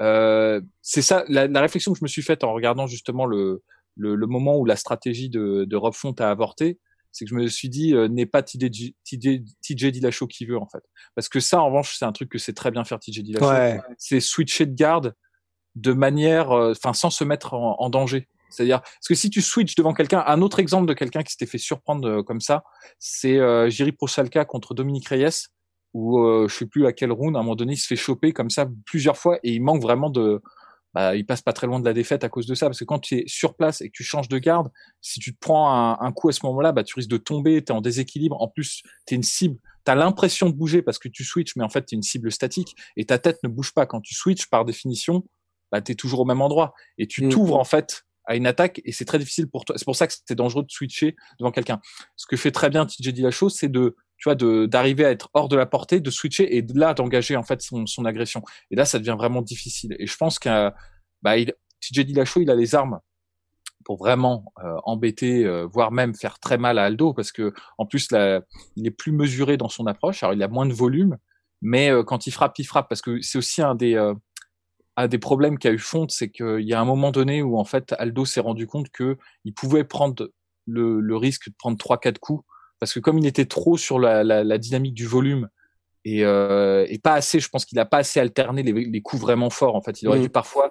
euh, 0.00 0.60
c'est 0.82 1.02
ça, 1.02 1.24
la, 1.28 1.46
la 1.46 1.60
réflexion 1.60 1.92
que 1.92 1.98
je 1.98 2.04
me 2.04 2.08
suis 2.08 2.22
faite 2.22 2.42
en 2.42 2.52
regardant 2.52 2.86
justement 2.86 3.24
le, 3.24 3.62
le, 3.96 4.14
le 4.16 4.26
moment 4.26 4.56
où 4.56 4.64
la 4.64 4.76
stratégie 4.76 5.28
de, 5.30 5.64
de 5.64 5.76
Rob 5.76 5.94
Font 5.94 6.14
a 6.18 6.28
avorté, 6.30 6.78
c'est 7.16 7.24
que 7.24 7.30
je 7.30 7.34
me 7.34 7.46
suis 7.48 7.68
dit, 7.68 7.94
euh, 7.94 8.08
n'est 8.08 8.26
pas 8.26 8.42
TJ, 8.42 8.94
TJ, 9.04 9.42
TJ 9.62 9.86
Dillashaw 9.86 10.26
qui 10.26 10.44
veut 10.44 10.58
en 10.58 10.66
fait. 10.66 10.82
Parce 11.14 11.28
que 11.28 11.40
ça, 11.40 11.60
en 11.60 11.66
revanche, 11.66 11.96
c'est 11.98 12.04
un 12.04 12.12
truc 12.12 12.28
que 12.28 12.38
c'est 12.38 12.52
très 12.52 12.70
bien 12.70 12.84
faire 12.84 12.98
TJ 12.98 13.20
Dillashaw. 13.20 13.48
Ouais. 13.48 13.80
C'est 13.98 14.20
switcher 14.20 14.66
de 14.66 14.74
garde 14.74 15.14
de 15.74 15.92
manière, 15.92 16.52
euh, 16.52 16.72
enfin, 16.72 16.92
sans 16.92 17.10
se 17.10 17.24
mettre 17.24 17.54
en, 17.54 17.76
en 17.78 17.90
danger. 17.90 18.28
C'est-à-dire, 18.50 18.80
parce 18.80 19.08
que 19.08 19.14
si 19.14 19.30
tu 19.30 19.42
switches 19.42 19.74
devant 19.74 19.92
quelqu'un, 19.92 20.22
un 20.26 20.40
autre 20.42 20.58
exemple 20.58 20.86
de 20.86 20.94
quelqu'un 20.94 21.22
qui 21.22 21.32
s'était 21.32 21.46
fait 21.46 21.58
surprendre 21.58 22.08
euh, 22.08 22.22
comme 22.22 22.40
ça, 22.40 22.64
c'est 22.98 23.38
euh, 23.38 23.68
Jiri 23.68 23.92
Prosalka 23.92 24.44
contre 24.44 24.74
Dominique 24.74 25.08
Reyes, 25.08 25.48
où 25.94 26.20
euh, 26.20 26.46
je 26.48 26.54
sais 26.54 26.66
plus 26.66 26.86
à 26.86 26.92
quel 26.92 27.12
round, 27.12 27.36
à 27.36 27.40
un 27.40 27.42
moment 27.42 27.56
donné, 27.56 27.74
il 27.74 27.78
se 27.78 27.86
fait 27.86 27.96
choper 27.96 28.32
comme 28.32 28.50
ça 28.50 28.66
plusieurs 28.84 29.16
fois 29.16 29.38
et 29.42 29.52
il 29.52 29.62
manque 29.62 29.82
vraiment 29.82 30.10
de, 30.10 30.42
bah, 30.96 31.14
il 31.14 31.26
passe 31.26 31.42
pas 31.42 31.52
très 31.52 31.66
loin 31.66 31.78
de 31.78 31.84
la 31.84 31.92
défaite 31.92 32.24
à 32.24 32.30
cause 32.30 32.46
de 32.46 32.54
ça, 32.54 32.68
parce 32.68 32.78
que 32.78 32.84
quand 32.86 32.98
tu 32.98 33.16
es 33.18 33.24
sur 33.26 33.54
place 33.54 33.82
et 33.82 33.88
que 33.90 33.92
tu 33.94 34.02
changes 34.02 34.28
de 34.28 34.38
garde, 34.38 34.70
si 35.02 35.20
tu 35.20 35.34
te 35.34 35.38
prends 35.38 35.70
un, 35.70 35.98
un 36.00 36.10
coup 36.10 36.30
à 36.30 36.32
ce 36.32 36.40
moment-là, 36.46 36.72
bah, 36.72 36.84
tu 36.84 36.94
risques 36.94 37.10
de 37.10 37.18
tomber, 37.18 37.62
tu 37.62 37.70
es 37.70 37.76
en 37.76 37.82
déséquilibre. 37.82 38.40
En 38.40 38.48
plus, 38.48 38.80
tu 39.06 39.12
es 39.12 39.16
une 39.16 39.22
cible, 39.22 39.58
tu 39.84 39.92
as 39.92 39.94
l'impression 39.94 40.48
de 40.48 40.54
bouger 40.54 40.80
parce 40.80 40.98
que 40.98 41.08
tu 41.08 41.22
switches, 41.22 41.54
mais 41.56 41.64
en 41.64 41.68
fait, 41.68 41.84
tu 41.84 41.94
es 41.94 41.96
une 41.96 42.02
cible 42.02 42.32
statique 42.32 42.74
et 42.96 43.04
ta 43.04 43.18
tête 43.18 43.36
ne 43.42 43.48
bouge 43.50 43.74
pas. 43.74 43.84
Quand 43.84 44.00
tu 44.00 44.14
switches, 44.14 44.48
par 44.48 44.64
définition, 44.64 45.22
bah, 45.70 45.82
tu 45.82 45.92
es 45.92 45.94
toujours 45.96 46.20
au 46.20 46.24
même 46.24 46.40
endroit 46.40 46.72
et 46.96 47.06
tu 47.06 47.26
Mm. 47.26 47.28
t'ouvres 47.28 47.56
en 47.58 47.64
fait 47.64 48.04
à 48.24 48.34
une 48.34 48.46
attaque 48.46 48.80
et 48.86 48.92
c'est 48.92 49.04
très 49.04 49.18
difficile 49.18 49.50
pour 49.50 49.66
toi. 49.66 49.76
C'est 49.76 49.84
pour 49.84 49.96
ça 49.96 50.06
que 50.06 50.14
c'est 50.24 50.34
dangereux 50.34 50.62
de 50.62 50.70
switcher 50.70 51.14
devant 51.38 51.50
quelqu'un. 51.52 51.78
Ce 52.16 52.26
que 52.26 52.38
fait 52.38 52.52
très 52.52 52.70
bien 52.70 52.86
TJ 52.86 53.12
Dillashaw, 53.12 53.50
c'est 53.50 53.68
de 53.68 53.96
tu 54.18 54.28
vois, 54.28 54.34
d'arriver 54.34 55.04
à 55.04 55.10
être 55.10 55.28
hors 55.34 55.48
de 55.48 55.56
la 55.56 55.66
portée, 55.66 56.00
de 56.00 56.10
switcher 56.10 56.56
et 56.56 56.62
de 56.62 56.78
là 56.78 56.94
d'engager 56.94 57.36
en 57.36 57.42
fait 57.42 57.60
son, 57.60 57.86
son 57.86 58.04
agression. 58.04 58.42
Et 58.70 58.76
là, 58.76 58.84
ça 58.84 58.98
devient 58.98 59.16
vraiment 59.18 59.42
difficile. 59.42 59.94
Et 59.98 60.06
je 60.06 60.16
pense 60.16 60.38
qu'un 60.38 60.72
bah, 61.22 61.36
il, 61.36 61.52
TJ 61.80 62.06
Dillashaw, 62.06 62.40
il 62.40 62.50
a 62.50 62.54
les 62.54 62.74
armes 62.74 63.00
pour 63.84 63.98
vraiment 63.98 64.52
euh, 64.64 64.76
embêter, 64.84 65.44
euh, 65.44 65.66
voire 65.66 65.92
même 65.92 66.14
faire 66.14 66.40
très 66.40 66.58
mal 66.58 66.78
à 66.78 66.84
Aldo, 66.84 67.14
parce 67.14 67.30
que 67.30 67.52
en 67.78 67.86
plus, 67.86 68.10
là, 68.10 68.40
il 68.74 68.86
est 68.86 68.90
plus 68.90 69.12
mesuré 69.12 69.56
dans 69.56 69.68
son 69.68 69.86
approche. 69.86 70.22
Alors, 70.22 70.34
il 70.34 70.42
a 70.42 70.48
moins 70.48 70.66
de 70.66 70.72
volume, 70.72 71.18
mais 71.62 71.90
euh, 71.90 72.02
quand 72.02 72.26
il 72.26 72.32
frappe, 72.32 72.58
il 72.58 72.64
frappe, 72.64 72.88
parce 72.88 73.02
que 73.02 73.20
c'est 73.22 73.38
aussi 73.38 73.62
un 73.62 73.74
des 73.74 73.94
euh, 73.94 74.14
un 74.96 75.08
des 75.08 75.18
problèmes 75.18 75.58
qu'a 75.58 75.70
eu 75.72 75.78
Fonte, 75.78 76.10
c'est 76.10 76.30
qu'il 76.30 76.62
y 76.62 76.72
a 76.72 76.80
un 76.80 76.84
moment 76.84 77.12
donné 77.12 77.42
où 77.42 77.58
en 77.58 77.64
fait 77.64 77.94
Aldo 77.98 78.24
s'est 78.24 78.40
rendu 78.40 78.66
compte 78.66 78.88
que 78.90 79.18
il 79.44 79.52
pouvait 79.52 79.84
prendre 79.84 80.30
le, 80.66 81.00
le 81.00 81.16
risque 81.16 81.50
de 81.50 81.54
prendre 81.58 81.76
trois 81.76 81.98
quatre 81.98 82.18
coups, 82.18 82.44
parce 82.78 82.92
que 82.94 83.00
comme 83.00 83.18
il 83.18 83.26
était 83.26 83.46
trop 83.46 83.76
sur 83.76 83.98
la, 83.98 84.24
la, 84.24 84.44
la 84.44 84.58
dynamique 84.58 84.94
du 84.94 85.06
volume 85.06 85.48
et, 86.04 86.24
euh, 86.24 86.86
et 86.88 86.98
pas 86.98 87.14
assez, 87.14 87.40
je 87.40 87.48
pense 87.48 87.64
qu'il 87.64 87.78
a 87.78 87.84
pas 87.86 87.98
assez 87.98 88.20
alterné 88.20 88.62
les, 88.62 88.72
les 88.72 89.02
coups 89.02 89.20
vraiment 89.22 89.50
forts. 89.50 89.74
En 89.76 89.82
fait, 89.82 90.02
il 90.02 90.08
aurait 90.08 90.18
Mhm. 90.18 90.24
dû 90.24 90.30
parfois 90.30 90.70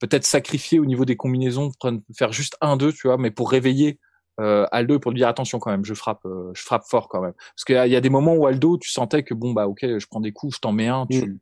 peut-être 0.00 0.24
sacrifier 0.26 0.78
au 0.80 0.84
niveau 0.84 1.04
des 1.04 1.16
combinaisons, 1.16 1.70
faire 2.16 2.32
juste 2.32 2.56
un 2.60 2.76
deux, 2.76 2.92
tu 2.92 3.06
vois, 3.08 3.16
mais 3.16 3.30
pour 3.30 3.50
réveiller 3.50 3.98
euh, 4.40 4.66
Aldo 4.72 4.96
et 4.96 4.98
pour 4.98 5.12
lui 5.12 5.18
dire 5.18 5.28
attention 5.28 5.60
quand 5.60 5.70
même, 5.70 5.84
je 5.84 5.94
frappe, 5.94 6.24
euh, 6.26 6.50
je 6.54 6.62
frappe 6.62 6.82
fort 6.88 7.08
quand 7.08 7.20
même. 7.22 7.34
Parce 7.34 7.64
qu'il 7.64 7.76
y, 7.76 7.96
a- 7.96 8.00
des 8.00 8.10
moments 8.10 8.34
où 8.34 8.46
Aldo, 8.46 8.78
tu 8.78 8.90
sentais 8.90 9.22
que 9.22 9.32
bon 9.32 9.52
bah 9.52 9.68
ok, 9.68 9.80
je 9.82 10.06
prends 10.08 10.20
des 10.20 10.32
coups, 10.32 10.56
je 10.56 10.60
t'en 10.60 10.72
mets 10.72 10.88
un, 10.88 11.06
tu, 11.06 11.38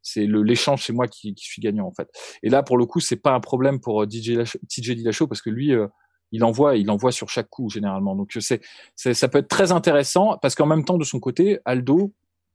c'est 0.00 0.26
le 0.26 0.42
l'échange, 0.44 0.84
c'est 0.84 0.92
moi 0.92 1.08
qui, 1.08 1.34
qui 1.34 1.44
suis 1.44 1.60
gagnant 1.60 1.86
en 1.88 1.92
fait. 1.92 2.08
Et 2.44 2.48
là 2.48 2.62
pour 2.62 2.78
le 2.78 2.86
coup, 2.86 3.00
c'est 3.00 3.16
pas 3.16 3.32
un 3.32 3.40
problème 3.40 3.80
pour 3.80 4.02
euh, 4.02 4.06
DJ 4.08 4.38
TJ 4.68 4.94
Dillashaw 4.94 5.26
parce 5.26 5.42
que 5.42 5.50
lui, 5.50 5.72
euh, 5.74 5.88
il 6.32 6.44
envoie, 6.44 6.76
il 6.76 6.90
envoie 6.90 7.12
sur 7.12 7.28
chaque 7.28 7.48
coup 7.48 7.70
généralement. 7.70 8.14
Donc 8.16 8.36
c'est, 8.40 8.60
c'est 8.94 9.14
ça 9.14 9.28
peut 9.28 9.38
être 9.38 9.48
très 9.48 9.72
intéressant 9.72 10.38
parce 10.40 10.54
qu'en 10.54 10.66
même 10.66 10.84
temps 10.84 10.98
de 10.98 11.04
son 11.04 11.20
côté, 11.20 11.58
Aldo, 11.64 12.12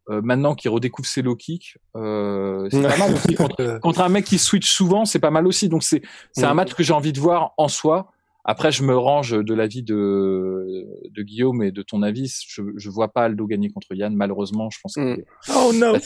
euh, 0.10 0.22
maintenant 0.24 0.56
qu'il 0.56 0.72
redécouvre 0.72 1.08
ses 1.08 1.22
low 1.22 1.36
kicks, 1.36 1.78
euh, 1.96 2.68
c'est 2.72 2.82
pas 2.82 2.98
mal 2.98 3.14
aussi 3.14 3.36
contre, 3.36 3.80
contre 3.80 4.02
un 4.02 4.10
mec 4.10 4.26
qui 4.26 4.38
switch 4.38 4.70
souvent, 4.70 5.06
c'est 5.06 5.20
pas 5.20 5.32
mal 5.32 5.48
aussi. 5.48 5.70
Donc 5.70 5.84
c'est 5.84 6.02
c'est 6.34 6.46
un 6.46 6.54
match 6.54 6.74
que 6.74 6.84
j'ai 6.84 6.94
envie 6.94 7.14
de 7.14 7.20
voir 7.20 7.54
en 7.58 7.68
soi. 7.68 8.12
Après, 8.44 8.72
je 8.72 8.82
me 8.82 8.98
range 8.98 9.38
de 9.38 9.54
l'avis 9.54 9.84
de, 9.84 10.88
de 11.12 11.22
Guillaume 11.22 11.62
et 11.62 11.72
de 11.72 11.84
ton 11.84 12.02
avis. 12.02 12.44
Je, 12.48 12.64
je 12.76 12.90
vois 12.90 13.10
pas 13.10 13.26
Aldo 13.26 13.46
gagner 13.46 13.70
contre 13.70 13.94
Yann, 13.94 14.16
malheureusement. 14.16 14.72
Je 14.72 14.80
pense 14.82 14.96
que 14.96 15.02
Mm. 15.02 15.24
Oh 15.56 15.72
no 15.74 15.94
bah, 15.94 16.00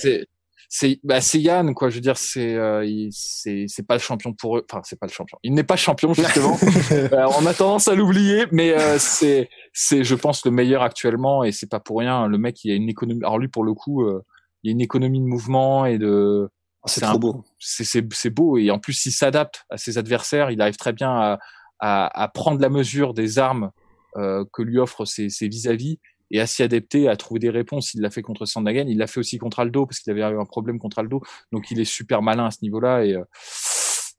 c'est 0.69 0.99
bah, 1.03 1.21
c'est 1.21 1.39
Yann 1.39 1.73
quoi. 1.73 1.89
Je 1.89 1.95
veux 1.95 2.01
dire, 2.01 2.17
c'est 2.17 2.55
euh, 2.55 3.07
c'est 3.11 3.65
c'est 3.67 3.85
pas 3.85 3.95
le 3.95 3.99
champion 3.99 4.33
pour 4.33 4.57
eux. 4.57 4.65
Enfin, 4.69 4.81
c'est 4.83 4.99
pas 4.99 5.05
le 5.07 5.11
champion. 5.11 5.37
Il 5.43 5.53
n'est 5.53 5.63
pas 5.63 5.75
champion 5.75 6.13
justement. 6.13 6.57
Euh, 6.91 7.27
on 7.39 7.45
a 7.45 7.53
tendance 7.53 7.87
à 7.87 7.95
l'oublier, 7.95 8.45
mais 8.51 8.71
euh, 8.73 8.97
c'est 8.99 9.49
c'est 9.73 10.03
je 10.03 10.15
pense 10.15 10.45
le 10.45 10.51
meilleur 10.51 10.81
actuellement 10.83 11.43
et 11.43 11.51
c'est 11.51 11.69
pas 11.69 11.79
pour 11.79 11.99
rien. 11.99 12.27
Le 12.27 12.37
mec, 12.37 12.63
il 12.63 12.71
a 12.71 12.75
une 12.75 12.89
économie. 12.89 13.21
Alors 13.23 13.37
lui, 13.39 13.47
pour 13.47 13.63
le 13.63 13.73
coup, 13.73 14.03
euh, 14.03 14.21
il 14.63 14.67
y 14.67 14.71
a 14.71 14.73
une 14.73 14.81
économie 14.81 15.19
de 15.19 15.25
mouvement 15.25 15.85
et 15.85 15.97
de 15.97 16.49
C'est 16.85 16.99
c'est 16.99 17.05
trop 17.05 17.15
un- 17.15 17.19
beau. 17.19 17.43
c'est 17.59 17.83
c'est 17.83 18.05
c'est 18.13 18.29
beau 18.29 18.57
et 18.57 18.71
en 18.71 18.79
plus 18.79 19.05
il 19.05 19.11
s'adapte 19.11 19.63
à 19.69 19.77
ses 19.77 19.97
adversaires. 19.97 20.51
Il 20.51 20.61
arrive 20.61 20.77
très 20.77 20.93
bien 20.93 21.11
à 21.11 21.39
à, 21.79 22.23
à 22.23 22.27
prendre 22.29 22.61
la 22.61 22.69
mesure 22.69 23.13
des 23.13 23.37
armes 23.37 23.71
euh, 24.17 24.45
que 24.53 24.61
lui 24.61 24.79
offrent 24.79 25.05
ses 25.05 25.29
ses 25.29 25.47
vis-à-vis 25.49 25.99
et 26.31 26.39
à 26.39 26.47
s'y 26.47 26.63
adapter, 26.63 27.07
à 27.07 27.15
trouver 27.15 27.39
des 27.39 27.49
réponses. 27.49 27.93
Il 27.93 28.01
l'a 28.01 28.09
fait 28.09 28.21
contre 28.21 28.45
Sandagen, 28.45 28.87
il 28.87 28.97
l'a 28.97 29.07
fait 29.07 29.19
aussi 29.19 29.37
contre 29.37 29.59
Aldo 29.59 29.85
parce 29.85 29.99
qu'il 29.99 30.11
avait 30.11 30.21
eu 30.21 30.39
un 30.39 30.45
problème 30.45 30.79
contre 30.79 30.99
Aldo. 30.99 31.21
Donc 31.51 31.71
il 31.71 31.79
est 31.79 31.85
super 31.85 32.21
malin 32.21 32.47
à 32.47 32.51
ce 32.51 32.59
niveau-là 32.61 33.05
et 33.05 33.13
euh, 33.13 33.23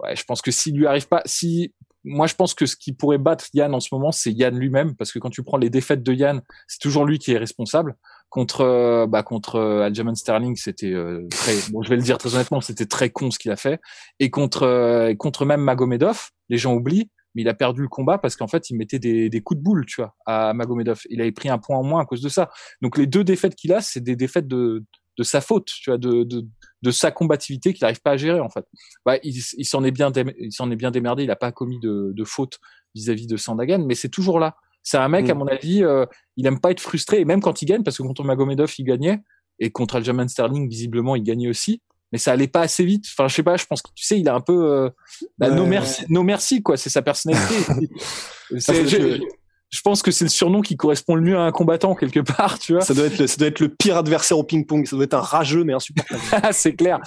ouais, 0.03 0.17
je 0.17 0.25
pense 0.25 0.43
que 0.43 0.51
s'il 0.51 0.77
lui 0.77 0.87
arrive 0.87 1.09
pas, 1.09 1.23
si 1.25 1.73
moi 2.07 2.27
je 2.27 2.35
pense 2.35 2.55
que 2.55 2.67
ce 2.67 2.77
qui 2.77 2.93
pourrait 2.93 3.19
battre 3.19 3.47
Yann 3.53 3.75
en 3.75 3.81
ce 3.81 3.89
moment, 3.93 4.13
c'est 4.13 4.33
Yann 4.33 4.57
lui-même 4.57 4.95
parce 4.95 5.13
que 5.13 5.19
quand 5.19 5.31
tu 5.31 5.43
prends 5.43 5.59
les 5.59 5.71
défaites 5.71 6.03
de 6.03 6.13
Yann, 6.13 6.41
c'est 6.69 6.81
toujours 6.81 7.05
lui 7.05 7.19
qui 7.19 7.33
est 7.33 7.39
responsable. 7.39 7.97
Contre 8.29 8.63
euh, 8.63 9.07
bah 9.07 9.23
contre 9.23 9.57
euh, 9.57 9.83
Aljamain 9.83 10.15
Sterling, 10.15 10.57
c'était 10.57 10.93
euh, 10.93 11.27
très 11.31 11.55
bon, 11.71 11.83
je 11.83 11.89
vais 11.89 11.97
le 11.97 12.03
dire 12.03 12.19
très 12.19 12.35
honnêtement, 12.35 12.61
c'était 12.61 12.87
très 12.87 13.11
con 13.11 13.31
ce 13.31 13.39
qu'il 13.39 13.51
a 13.51 13.57
fait 13.57 13.81
et 14.19 14.31
contre 14.31 15.13
contre 15.19 15.45
même 15.45 15.61
Magomedov, 15.61 16.31
les 16.49 16.59
gens 16.59 16.75
oublient 16.75 17.11
mais 17.37 17.43
il 17.43 17.49
a 17.49 17.55
perdu 17.55 17.83
le 17.83 17.89
combat 17.89 18.19
parce 18.19 18.35
qu'en 18.35 18.49
fait, 18.49 18.71
il 18.71 18.77
mettait 18.77 18.99
des, 18.99 19.29
des 19.31 19.41
coups 19.43 19.59
de 19.59 19.63
boule, 19.63 19.85
tu 19.87 20.01
vois, 20.01 20.17
à 20.27 20.55
Magomedov. 20.55 21.03
Il 21.11 21.21
avait 21.21 21.31
pris 21.31 21.49
un 21.49 21.59
point 21.59 21.77
en 21.77 21.85
moins 21.85 22.01
à 22.01 22.07
cause 22.07 22.23
de 22.23 22.29
ça. 22.29 22.51
Donc 22.83 22.99
les 22.99 23.07
deux 23.07 23.23
défaites 23.23 23.55
qu'il 23.55 23.73
a, 23.73 23.81
c'est 23.81 24.01
des 24.01 24.17
défaites 24.17 24.49
de, 24.49 24.85
de 25.19 25.23
sa 25.23 25.41
faute, 25.41 25.67
tu 25.67 25.91
vois, 25.91 25.99
de, 25.99 26.25
de, 26.25 26.45
de 26.83 26.91
sa 26.91 27.11
combativité 27.11 27.75
qu'il 27.75 27.85
n'arrive 27.85 28.01
pas 28.01 28.13
à 28.13 28.17
gérer 28.17 28.41
en 28.41 28.49
fait. 28.49 28.65
Bah, 29.05 29.19
il 29.23 29.37
il 29.59 29.65
s'en 29.65 29.85
est 29.85 29.91
bien, 29.91 30.11
il 30.39 30.53
s'en 30.53 30.71
est 30.71 30.77
bien 30.77 30.91
démerdé. 30.91 31.23
Il 31.25 31.29
n'a 31.29 31.37
pas 31.37 31.53
commis 31.53 31.79
de, 31.79 32.13
de 32.17 32.25
faute 32.25 32.59
vis-à-vis 32.95 33.27
de 33.27 33.37
Sandagan, 33.37 33.85
mais 33.87 33.95
c'est 33.95 34.09
toujours 34.09 34.41
là. 34.41 34.57
C'est 34.83 34.97
un 34.99 35.09
mec, 35.09 35.27
Mm. 35.27 35.31
à 35.31 35.35
mon 35.35 35.47
avis, 35.49 35.85
euh, 35.85 36.07
il 36.37 36.47
aime 36.47 36.61
pas 36.61 36.71
être 36.71 36.81
frustré, 36.81 37.21
et 37.21 37.25
même 37.25 37.41
quand 37.43 37.61
il 37.61 37.67
gagne, 37.67 37.83
parce 37.83 37.99
que 37.99 38.03
contre 38.03 38.25
Magomedov, 38.25 38.73
il 38.79 38.85
gagnait, 38.85 39.21
et 39.59 39.71
contre 39.71 39.97
Aljamain 39.97 40.29
Sterling, 40.29 40.69
visiblement, 40.69 41.17
il 41.17 41.23
gagnait 41.23 41.49
aussi. 41.49 41.83
Mais 42.13 42.19
ça 42.19 42.33
allait 42.33 42.47
pas 42.49 42.61
assez 42.61 42.85
vite. 42.85 43.05
Enfin, 43.13 43.29
je 43.29 43.35
sais 43.35 43.43
pas. 43.43 43.57
Je 43.57 43.67
pense 43.67 43.83
que 43.83 43.91
tu 43.95 44.05
sais, 44.05 44.19
il 44.19 44.29
a 44.29 44.35
un 44.35 44.41
peu 44.41 44.73
euh, 44.73 44.91
bah, 45.39 45.49
Ouais. 45.49 45.55
no 45.57 45.67
merci, 45.67 46.05
no 46.09 46.23
merci 46.23 46.63
quoi. 46.63 46.77
C'est 46.77 46.91
sa 46.91 47.03
personnalité. 47.03 47.55
C'est- 48.59 49.21
je, 49.69 49.81
pense 49.83 50.01
que 50.03 50.13
c'est 50.13 50.25
le 50.25 50.31
surnom 50.31 50.61
qui 50.61 50.77
correspond 50.77 51.17
le 51.17 51.21
mieux 51.23 51.37
à 51.37 51.43
un 51.43 51.51
combattant 51.51 51.97
quelque 51.97 52.21
part, 52.21 52.61
tu 52.61 52.73
vois. 52.75 52.83
Ça 52.83 52.95
doit 52.95 53.07
être 53.07 53.19
le, 53.19 53.27
ça 53.27 53.37
doit 53.39 53.49
être 53.49 53.59
le 53.59 53.69
pire 53.69 53.97
adversaire 53.97 54.39
au 54.39 54.45
ping-pong. 54.45 54.87
Ça 54.87 54.95
doit 54.95 55.05
être 55.05 55.15
un 55.15 55.21
rageux 55.21 55.65
mais 55.65 55.73
insupportable. 55.73 56.23
c'est 56.53 56.75
clair. 56.77 57.01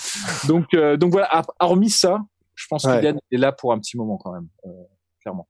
Donc, 0.47 0.65
euh, 0.73 0.97
donc 0.97 1.11
voilà. 1.13 1.29
Hormis 1.61 1.89
ça, 1.89 2.19
je 2.55 2.65
pense 2.69 2.83
Ouais. 2.83 2.99
que 2.99 3.05
Yann 3.05 3.19
est 3.31 3.37
là 3.37 3.53
pour 3.53 3.71
un 3.71 3.79
petit 3.79 3.95
moment 3.95 4.17
quand 4.17 4.33
même, 4.33 4.47
euh, 4.65 4.69
clairement. 5.21 5.47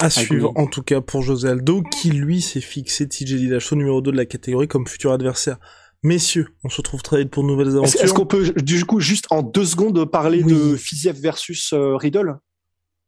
À 0.00 0.10
suivre, 0.10 0.52
en 0.56 0.66
tout 0.66 0.82
cas 0.82 1.00
pour 1.00 1.22
José 1.22 1.48
Aldo, 1.48 1.82
qui 1.82 2.10
lui 2.10 2.42
s'est 2.42 2.60
fixé 2.60 3.08
TJ 3.08 3.36
Dillashaw 3.36 3.76
numéro 3.76 4.02
2 4.02 4.10
de 4.12 4.16
la 4.16 4.26
catégorie 4.26 4.66
comme 4.68 4.86
futur 4.86 5.12
adversaire. 5.12 5.56
Messieurs, 6.04 6.48
on 6.62 6.68
se 6.68 6.76
retrouve 6.76 7.02
très 7.02 7.20
vite 7.20 7.30
pour 7.30 7.42
de 7.42 7.48
nouvelles 7.48 7.76
aventures. 7.76 8.00
est-ce 8.02 8.12
qu'on 8.12 8.26
peut 8.26 8.52
du 8.62 8.84
coup 8.84 9.00
juste 9.00 9.24
en 9.30 9.42
deux 9.42 9.64
secondes 9.64 10.04
parler 10.04 10.42
Oui. 10.44 10.52
de 10.52 10.76
Fiziev 10.76 11.18
versus 11.18 11.72
euh, 11.72 11.96
Riddle? 11.96 12.36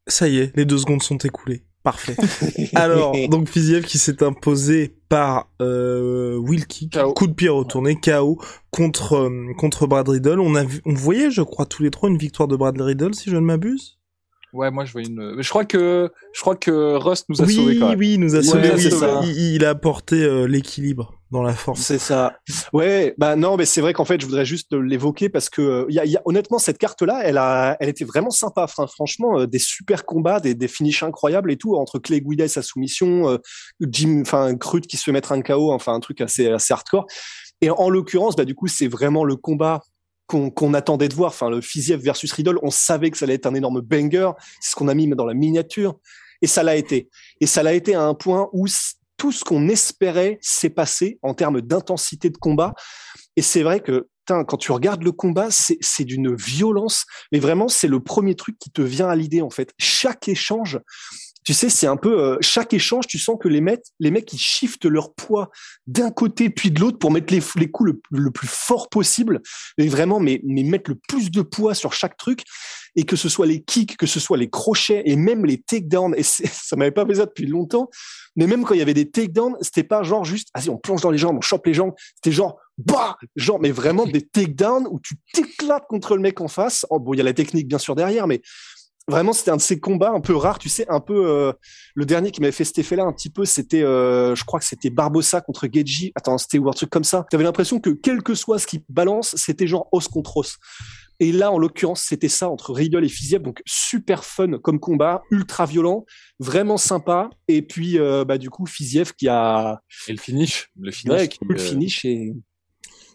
Ça 0.07 0.29
y 0.29 0.39
est, 0.39 0.57
les 0.57 0.65
deux 0.65 0.79
secondes 0.79 1.03
sont 1.03 1.19
écoulées. 1.19 1.63
Parfait. 1.83 2.17
Alors, 2.75 3.15
donc 3.29 3.49
Fiziev 3.49 3.85
qui 3.85 3.99
s'est 3.99 4.23
imposé 4.23 4.97
par 5.11 5.51
euh, 5.61 6.37
Will 6.37 6.67
Kick, 6.67 6.99
coup 7.15 7.27
de 7.27 7.35
pied 7.35 7.51
retourné, 7.51 8.01
KO 8.01 8.41
contre 8.71 9.13
euh, 9.15 9.53
contre 9.59 9.87
Brad 9.87 10.09
Riddle. 10.09 10.41
On 10.41 10.55
a 10.55 10.65
vu, 10.65 10.81
on 10.87 10.95
voyait, 10.95 11.31
je 11.31 11.43
crois, 11.43 11.67
tous 11.67 11.83
les 11.83 11.91
trois 11.91 12.09
une 12.09 12.19
victoire 12.19 12.49
de 12.49 12.57
Brad 12.57 12.81
Riddle, 12.81 13.15
si 13.15 13.31
je 13.31 13.37
ne 13.37 13.43
m'abuse. 13.43 13.99
Ouais, 14.53 14.71
moi 14.71 14.87
je 14.87 14.93
vois 14.93 15.03
une. 15.03 15.37
Je 15.39 15.49
crois 15.51 15.65
que 15.65 16.11
je 16.33 16.41
crois 16.41 16.57
que 16.57 16.97
Rust 16.97 17.27
nous 17.29 17.43
a 17.43 17.47
sauvé 17.47 17.79
quand 17.79 17.91
même. 17.91 17.99
Oui, 17.99 18.15
il 18.15 18.21
nous 18.21 18.35
a 18.35 18.43
sauvé. 18.43 18.71
il, 19.37 19.65
a 19.65 19.71
apporté 19.71 20.23
euh, 20.23 20.47
l'équilibre 20.47 21.16
dans 21.31 21.43
la 21.43 21.55
force. 21.55 21.81
C'est 21.81 21.99
ça. 21.99 22.39
Ouais, 22.73 23.15
bah 23.19 23.37
non, 23.37 23.57
mais 23.57 23.65
c'est 23.65 23.81
vrai 23.81 23.93
qu'en 23.93 24.05
fait, 24.05 24.21
je 24.21 24.27
voudrais 24.27 24.45
juste 24.45 24.73
l'évoquer 24.73 25.29
parce 25.29 25.51
que 25.51 25.87
il 25.89 25.95
y 25.95 25.99
a, 25.99 26.05
y 26.05 26.17
a, 26.17 26.23
honnêtement 26.25 26.59
cette 26.59 26.79
carte-là, 26.79 27.23
elle 27.25 27.39
a, 27.39 27.77
elle 27.81 27.89
était 27.89 28.05
vraiment 28.05 28.31
sympa. 28.31 28.65
Enfin, 28.65 28.87
franchement, 28.87 29.41
euh, 29.41 29.47
des 29.47 29.59
super 29.59 30.05
combats, 30.05 30.41
des, 30.41 30.55
des 30.55 30.69
finishes 30.69 31.03
incroyables 31.03 31.51
et 31.51 31.57
tout 31.57 31.77
entre 31.77 31.99
Clay 31.99 32.21
Guida 32.21 32.45
et 32.45 32.49
sa 32.49 32.63
soumission, 32.63 33.29
euh, 33.29 33.39
Jim, 33.81 34.23
enfin 34.23 34.55
Crute 34.57 34.87
qui 34.87 34.97
se 34.97 35.05
fait 35.05 35.13
mettre 35.13 35.33
un 35.33 35.43
KO, 35.43 35.73
enfin 35.73 35.95
un 35.95 36.01
truc 36.01 36.21
assez 36.21 36.49
assez 36.49 36.73
hardcore. 36.73 37.07
Et 37.61 37.71
en 37.71 37.89
l'occurrence, 37.89 38.37
bah 38.37 38.45
du 38.45 38.55
coup, 38.55 38.69
c'est 38.69 38.89
vraiment 38.89 39.25
le 39.25 39.37
combat 39.37 39.81
qu'on 40.27 40.75
attendait 40.75 41.09
de 41.09 41.15
voir. 41.15 41.31
Enfin, 41.31 41.51
le 41.51 41.61
Fiziev 41.61 42.01
versus 42.01 42.33
Riddle, 42.33 42.59
on 42.63 42.71
savait 42.71 43.11
que 43.11 43.19
ça 43.19 43.25
allait 43.25 43.35
être 43.35 43.47
un 43.47 43.55
énorme 43.55 43.81
banger. 43.81 44.31
C'est 44.61 44.73
ce 44.73 44.77
qu'on 44.77 44.89
a 44.89 44.95
mis 44.95 45.09
dans 45.09 45.25
la 45.25 45.35
miniature. 45.35 45.99
Et 46.43 46.47
ça 46.47 46.63
l'a 46.63 46.77
été. 46.77 47.09
Et 47.41 47.47
ça 47.47 47.63
l'a 47.63 47.73
été 47.73 47.95
à 47.95 48.03
un 48.03 48.15
point 48.15 48.49
où 48.53 48.67
tout 49.27 49.33
ce 49.33 49.43
qu'on 49.43 49.69
espérait 49.69 50.39
s'est 50.41 50.71
passé 50.71 51.19
en 51.21 51.35
termes 51.35 51.61
d'intensité 51.61 52.31
de 52.31 52.37
combat. 52.37 52.75
Et 53.35 53.43
c'est 53.43 53.65
vrai 53.65 53.81
que 53.81 54.07
quand 54.25 54.57
tu 54.57 54.71
regardes 54.71 55.03
le 55.03 55.11
combat, 55.11 55.49
c'est 55.51 56.05
d'une 56.05 56.37
violence, 56.37 57.07
mais 57.33 57.41
vraiment, 57.41 57.67
c'est 57.67 57.89
le 57.89 57.99
premier 57.99 58.37
truc 58.37 58.57
qui 58.57 58.71
te 58.71 58.83
vient 58.83 59.09
à 59.09 59.17
l'idée, 59.17 59.43
en 59.43 59.51
fait. 59.51 59.73
Chaque 59.79 60.29
échange, 60.29 60.79
tu 61.43 61.55
sais, 61.55 61.71
c'est 61.71 61.89
un 61.89 61.97
peu 61.97 62.21
euh, 62.21 62.37
chaque 62.41 62.73
échange, 62.73 63.09
tu 63.09 63.19
sens 63.19 63.37
que 63.41 63.49
les 63.49 63.61
mecs, 63.61 63.83
les 63.99 64.13
mecs, 64.13 64.33
ils 64.33 64.39
shiftent 64.39 64.87
leur 64.87 65.13
poids 65.13 65.51
d'un 65.89 66.13
côté 66.13 66.49
puis 66.49 66.71
de 66.71 66.79
l'autre 66.79 67.01
pour 67.01 67.11
mettre 67.11 67.35
les, 67.35 67.69
coups 67.69 67.95
le, 68.11 68.31
plus 68.31 68.49
fort 68.49 68.89
possible, 68.89 69.43
et 69.77 69.89
vraiment, 69.89 70.21
mais 70.21 70.41
mettre 70.45 70.89
le 70.89 71.01
plus 71.09 71.33
de 71.33 71.43
poids 71.43 71.75
sur 71.75 71.93
chaque 71.93 72.17
truc, 72.17 72.45
et 72.97 73.05
que 73.05 73.15
ce 73.15 73.29
soit 73.29 73.47
les 73.47 73.63
kicks, 73.63 73.97
que 73.97 74.07
ce 74.07 74.19
soit 74.19 74.39
les 74.39 74.51
crochets, 74.51 75.03
et 75.05 75.17
même 75.17 75.45
les 75.45 75.59
takedowns. 75.59 76.15
Et 76.17 76.23
ça 76.25 76.77
m'avait 76.77 76.91
pas 76.91 77.07
fait 77.07 77.17
ça 77.17 77.27
depuis 77.27 77.47
longtemps, 77.47 77.89
mais 78.35 78.47
même 78.47 78.65
quand 78.65 78.75
il 78.75 78.79
y 78.79 78.83
avait 78.83 78.95
des 78.95 79.11
takedowns, 79.11 79.57
c'était 79.61 79.85
pas 79.85 80.03
genre 80.03 80.25
juste, 80.25 80.49
vas-y, 80.55 80.71
on 80.71 80.79
plonge 80.79 81.03
dans 81.03 81.11
les 81.11 81.19
jambes, 81.19 81.37
on 81.39 81.43
chope 81.43 81.67
les 81.67 81.75
jambes. 81.75 81.95
C'était 82.17 82.33
genre, 82.33 82.59
bah, 82.79 83.17
genre, 83.37 83.61
mais 83.61 83.71
vraiment 83.71 84.07
des 84.07 84.23
takedowns 84.23 84.87
où 84.91 85.01
tu 85.01 85.15
t'éclates 85.33 85.87
contre 85.89 86.17
le 86.17 86.23
mec 86.23 86.41
en 86.41 86.49
face. 86.49 86.85
Bon, 86.91 87.15
il 87.15 87.19
y 87.19 87.21
a 87.21 87.25
la 87.25 87.33
technique 87.33 87.69
bien 87.69 87.79
sûr 87.79 87.95
derrière, 87.95 88.27
mais 88.27 88.43
vraiment 89.09 89.33
c'était 89.33 89.51
un 89.51 89.57
de 89.57 89.63
ces 89.63 89.79
combats 89.79 90.11
un 90.11 90.21
peu 90.21 90.35
rares 90.35 90.59
tu 90.59 90.69
sais 90.69 90.87
un 90.89 91.01
peu 91.01 91.29
euh, 91.29 91.53
le 91.95 92.05
dernier 92.05 92.31
qui 92.31 92.41
m'avait 92.41 92.53
fait 92.53 92.65
cet 92.65 92.79
effet 92.79 92.97
là 92.97 93.05
un 93.05 93.13
petit 93.13 93.31
peu 93.31 93.45
c'était 93.45 93.83
euh, 93.83 94.35
je 94.35 94.45
crois 94.45 94.59
que 94.59 94.67
c'était 94.67 94.91
Barbossa 94.91 95.41
contre 95.41 95.69
Geji. 95.73 96.13
Attends 96.15 96.39
c'était 96.39 96.59
ou 96.59 96.69
un 96.69 96.73
truc 96.73 96.91
comme 96.91 97.05
ça. 97.05 97.27
Tu 97.31 97.37
avais 97.37 97.45
l'impression 97.45 97.81
que 97.81 97.91
quel 97.91 98.23
que 98.23 98.35
soit 98.35 98.59
ce 98.59 98.67
qui 98.67 98.83
balance 98.89 99.35
c'était 99.37 99.67
genre 99.67 99.89
os 99.93 100.09
contre 100.09 100.37
os. 100.39 100.57
Et 101.19 101.33
là 101.33 101.51
en 101.51 101.59
l'occurrence 101.59 102.03
c'était 102.03 102.29
ça 102.29 102.49
entre 102.49 102.73
Riddle 102.73 103.05
et 103.05 103.09
Fiziev. 103.09 103.43
Donc 103.43 103.63
super 103.65 104.25
fun 104.25 104.59
comme 104.59 104.81
combat 104.81 105.23
ultra 105.31 105.67
violent 105.67 106.05
vraiment 106.41 106.77
sympa. 106.77 107.31
Et 107.49 107.63
puis 107.63 107.99
euh, 107.99 108.25
bah 108.25 108.39
du 108.39 108.51
coup 108.51 108.67
Fiziev 108.67 109.13
qui 109.17 109.29
a 109.29 109.81
et 110.09 110.13
le 110.13 110.19
finish 110.19 110.71
le 110.81 110.91
finish 110.91 111.13
ouais, 111.13 111.31
le 111.49 111.59
finish 111.59 112.05
et 112.05 112.33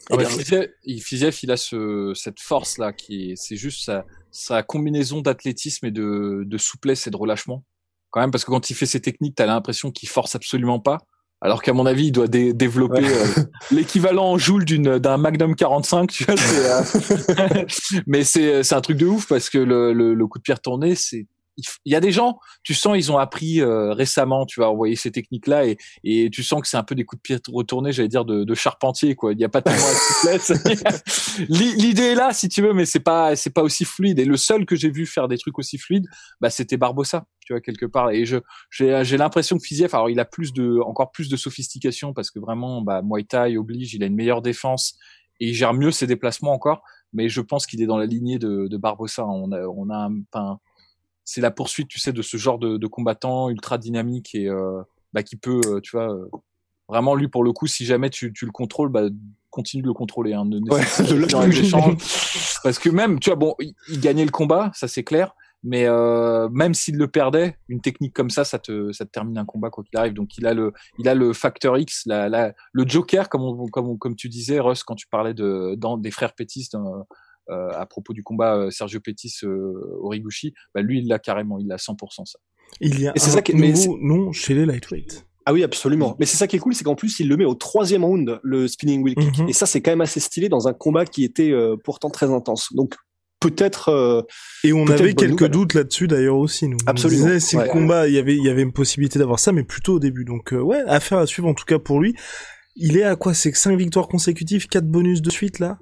ah 0.09 0.17
bah, 0.17 0.25
Fiziev, 0.25 1.39
il 1.43 1.51
a 1.51 1.57
ce, 1.57 2.11
cette 2.15 2.39
force 2.39 2.77
là 2.77 2.91
qui 2.91 3.33
c'est 3.35 3.55
juste 3.55 3.85
ça 3.85 4.03
sa 4.03 4.05
combinaison 4.63 5.21
d'athlétisme 5.21 5.85
et 5.85 5.91
de, 5.91 6.43
de, 6.45 6.57
souplesse 6.57 7.07
et 7.07 7.11
de 7.11 7.17
relâchement. 7.17 7.63
Quand 8.09 8.21
même, 8.21 8.31
parce 8.31 8.43
que 8.43 8.51
quand 8.51 8.69
il 8.69 8.75
fait 8.75 8.85
ses 8.85 8.99
techniques, 8.99 9.35
t'as 9.35 9.45
l'impression 9.45 9.91
qu'il 9.91 10.09
force 10.09 10.35
absolument 10.35 10.79
pas. 10.79 10.99
Alors 11.43 11.63
qu'à 11.63 11.73
mon 11.73 11.85
avis, 11.85 12.07
il 12.07 12.11
doit 12.11 12.27
développer 12.27 13.03
euh, 13.03 13.25
l'équivalent 13.71 14.31
en 14.31 14.37
joule 14.37 14.63
d'une 14.63 14.99
d'un 14.99 15.17
Magnum 15.17 15.55
45, 15.55 16.11
tu 16.11 16.25
vois. 16.25 16.35
Euh, 16.35 17.65
mais 18.07 18.23
c'est 18.23 18.63
c'est 18.63 18.75
un 18.75 18.81
truc 18.81 18.97
de 18.97 19.07
ouf 19.07 19.27
parce 19.27 19.49
que 19.49 19.57
le, 19.57 19.91
le, 19.91 20.13
le 20.13 20.27
coup 20.27 20.37
de 20.37 20.43
pierre 20.43 20.61
tourné, 20.61 20.93
c'est 20.93 21.25
il 21.85 21.93
y 21.93 21.95
a 21.95 21.99
des 21.99 22.11
gens, 22.11 22.39
tu 22.63 22.73
sens, 22.73 22.97
ils 22.97 23.11
ont 23.11 23.17
appris 23.17 23.61
euh, 23.61 23.93
récemment, 23.93 24.45
tu 24.45 24.59
vas 24.59 24.69
envoyer 24.69 24.95
ces 24.95 25.11
techniques-là 25.11 25.65
et, 25.65 25.77
et 26.03 26.29
tu 26.29 26.43
sens 26.43 26.61
que 26.61 26.67
c'est 26.67 26.77
un 26.77 26.83
peu 26.83 26.95
des 26.95 27.05
coups 27.05 27.19
de 27.19 27.21
pied 27.21 27.37
retournés, 27.51 27.91
j'allais 27.91 28.07
dire 28.07 28.25
de, 28.25 28.53
charpentier, 28.53 29.15
quoi. 29.15 29.31
Il 29.31 29.37
n'y 29.37 29.43
a 29.43 29.49
pas 29.49 29.61
tellement 29.61 29.79
de. 29.79 31.45
L'idée 31.49 32.03
est 32.03 32.15
là, 32.15 32.33
si 32.33 32.49
tu 32.49 32.61
veux, 32.61 32.73
mais 32.73 32.85
c'est 32.85 32.99
pas, 32.99 33.35
c'est 33.35 33.49
pas 33.49 33.63
aussi 33.63 33.85
fluide. 33.85 34.19
Et 34.19 34.25
le 34.25 34.37
seul 34.37 34.65
que 34.65 34.75
j'ai 34.75 34.89
vu 34.89 35.05
faire 35.05 35.27
des 35.27 35.37
trucs 35.37 35.57
aussi 35.57 35.77
fluides, 35.77 36.05
bah, 36.39 36.49
c'était 36.49 36.77
Barbossa, 36.77 37.25
tu 37.45 37.53
vois, 37.53 37.61
quelque 37.61 37.85
part. 37.85 38.11
Et 38.11 38.25
je, 38.25 38.37
j'ai, 38.69 39.01
j'ai 39.03 39.17
l'impression 39.17 39.57
que 39.57 39.63
Fiziev, 39.63 39.93
alors 39.93 40.09
il 40.09 40.19
a 40.19 40.25
plus 40.25 40.53
de, 40.53 40.79
encore 40.85 41.11
plus 41.11 41.29
de 41.29 41.37
sophistication 41.37 42.13
parce 42.13 42.29
que 42.29 42.39
vraiment, 42.39 42.81
bah, 42.81 43.01
Muay 43.03 43.23
Thai 43.23 43.57
oblige, 43.57 43.93
il 43.93 44.03
a 44.03 44.07
une 44.07 44.15
meilleure 44.15 44.41
défense 44.41 44.97
et 45.39 45.49
il 45.49 45.53
gère 45.53 45.73
mieux 45.73 45.91
ses 45.91 46.07
déplacements 46.07 46.53
encore. 46.53 46.83
Mais 47.13 47.27
je 47.27 47.41
pense 47.41 47.65
qu'il 47.65 47.81
est 47.81 47.87
dans 47.87 47.97
la 47.97 48.05
lignée 48.05 48.39
de, 48.39 48.67
de 48.67 48.77
Barbossa. 48.77 49.25
On 49.25 49.51
a, 49.51 49.61
on 49.65 49.89
a 49.89 50.09
un, 50.33 50.59
c'est 51.31 51.39
la 51.39 51.51
poursuite, 51.51 51.87
tu 51.87 51.97
sais, 51.97 52.11
de 52.11 52.21
ce 52.21 52.35
genre 52.35 52.59
de, 52.59 52.75
de 52.75 52.87
combattant 52.87 53.49
ultra 53.49 53.77
dynamique 53.77 54.35
et 54.35 54.49
euh, 54.49 54.81
bah, 55.13 55.23
qui 55.23 55.37
peut, 55.37 55.61
euh, 55.65 55.79
tu 55.79 55.91
vois, 55.91 56.13
euh, 56.13 56.29
vraiment 56.89 57.15
lui 57.15 57.29
pour 57.29 57.45
le 57.45 57.53
coup, 57.53 57.67
si 57.67 57.85
jamais 57.85 58.09
tu, 58.09 58.33
tu 58.33 58.45
le 58.45 58.51
contrôles, 58.51 58.89
bah, 58.89 59.03
continue 59.49 59.81
de 59.81 59.87
le 59.87 59.93
contrôler. 59.93 60.33
Hein, 60.33 60.49
parce 62.63 62.79
que 62.79 62.89
même, 62.89 63.21
tu 63.21 63.29
vois, 63.29 63.37
bon, 63.37 63.55
il, 63.59 64.01
gagnait 64.01 64.25
le 64.25 64.31
combat, 64.31 64.71
ça 64.73 64.89
c'est 64.89 65.05
clair. 65.05 65.33
Mais 65.63 65.85
euh, 65.85 66.49
même 66.49 66.73
s'il 66.73 66.97
le 66.97 67.07
perdait, 67.07 67.55
une 67.69 67.79
technique 67.79 68.13
comme 68.13 68.31
ça, 68.31 68.43
ça 68.43 68.59
te, 68.59 68.91
ça 68.91 69.05
te 69.05 69.11
termine 69.11 69.37
un 69.37 69.45
combat 69.45 69.69
quoi 69.69 69.85
qu'il 69.85 69.97
arrive. 69.97 70.13
Donc 70.13 70.37
il 70.37 70.45
a 70.47 70.53
le, 70.53 70.73
il 70.99 71.07
a 71.07 71.15
le 71.15 71.31
facteur 71.31 71.77
X, 71.77 72.01
la, 72.07 72.27
la, 72.27 72.51
le 72.73 72.85
Joker, 72.85 73.29
comme, 73.29 73.43
on, 73.43 73.67
comme, 73.67 73.97
comme 73.97 74.17
tu 74.17 74.27
disais, 74.27 74.59
Russ, 74.59 74.83
quand 74.83 74.95
tu 74.95 75.07
parlais 75.07 75.33
de, 75.33 75.75
dans, 75.77 75.97
des 75.97 76.11
frères 76.11 76.33
Pétis 76.33 76.67
dans, 76.73 77.05
à 77.51 77.85
propos 77.85 78.13
du 78.13 78.23
combat 78.23 78.55
euh, 78.55 78.71
Sergio 78.71 78.99
Pettis 78.99 79.33
euh, 79.43 79.99
Origuchi, 80.01 80.53
bah 80.73 80.81
lui 80.81 80.99
il 80.99 81.07
l'a 81.07 81.19
carrément, 81.19 81.59
il 81.59 81.67
l'a 81.67 81.77
100% 81.77 82.25
ça. 82.25 82.39
Il 82.79 82.99
y 82.99 83.07
a 83.07 83.13
c'est 83.15 83.31
ça 83.31 83.41
qui 83.41 83.55
nouveau 83.55 83.97
nom 84.01 84.31
chez 84.31 84.53
les 84.53 84.65
lightweight. 84.65 85.25
Ah 85.45 85.53
oui, 85.53 85.63
absolument. 85.63 86.15
Mais 86.19 86.25
c'est 86.25 86.37
ça 86.37 86.47
qui 86.47 86.55
est 86.55 86.59
cool, 86.59 86.75
c'est 86.75 86.83
qu'en 86.83 86.95
plus, 86.95 87.19
il 87.19 87.27
le 87.27 87.35
met 87.35 87.45
au 87.45 87.55
troisième 87.55 88.05
round, 88.05 88.39
le 88.43 88.67
spinning 88.67 89.03
wheel 89.03 89.15
kick. 89.15 89.39
Mhm. 89.39 89.49
Et 89.49 89.53
ça, 89.53 89.65
c'est 89.65 89.81
quand 89.81 89.91
même 89.91 90.01
assez 90.01 90.19
stylé 90.19 90.49
dans 90.49 90.67
un 90.67 90.73
combat 90.73 91.03
qui 91.03 91.23
était 91.23 91.51
pourtant 91.83 92.11
très 92.11 92.31
intense. 92.31 92.71
Donc, 92.73 92.93
peut-être. 93.39 94.23
et 94.63 94.71
on 94.71 94.85
avait 94.85 95.15
quelques 95.15 95.47
doutes 95.47 95.73
là-dessus 95.73 96.07
d'ailleurs 96.07 96.37
aussi. 96.37 96.67
Nous. 96.67 96.77
Absolument. 96.85 97.23
On 97.23 97.25
disait, 97.25 97.39
si 97.39 97.57
le 97.57 97.65
combat, 97.65 98.07
il 98.07 98.13
y 98.13 98.19
avait, 98.19 98.37
il 98.37 98.43
y 98.43 98.49
avait 98.49 98.61
une 98.61 98.71
possibilité 98.71 99.17
d'avoir 99.17 99.39
ça, 99.39 99.51
mais 99.51 99.63
plutôt 99.63 99.95
au 99.95 99.99
début. 99.99 100.25
Donc, 100.25 100.51
ouais, 100.53 100.83
affaire 100.85 101.17
à 101.17 101.25
suivre 101.25 101.47
en 101.47 101.55
tout 101.55 101.65
cas 101.65 101.79
pour 101.79 101.99
lui. 101.99 102.15
Il 102.75 102.97
est 102.97 103.03
à 103.03 103.15
quoi? 103.15 103.33
C'est 103.33 103.53
5 103.53 103.75
victoires 103.75 104.07
consécutives, 104.07 104.67
4 104.67 104.85
bonus 104.85 105.23
de 105.23 105.31
suite 105.31 105.57
là? 105.57 105.79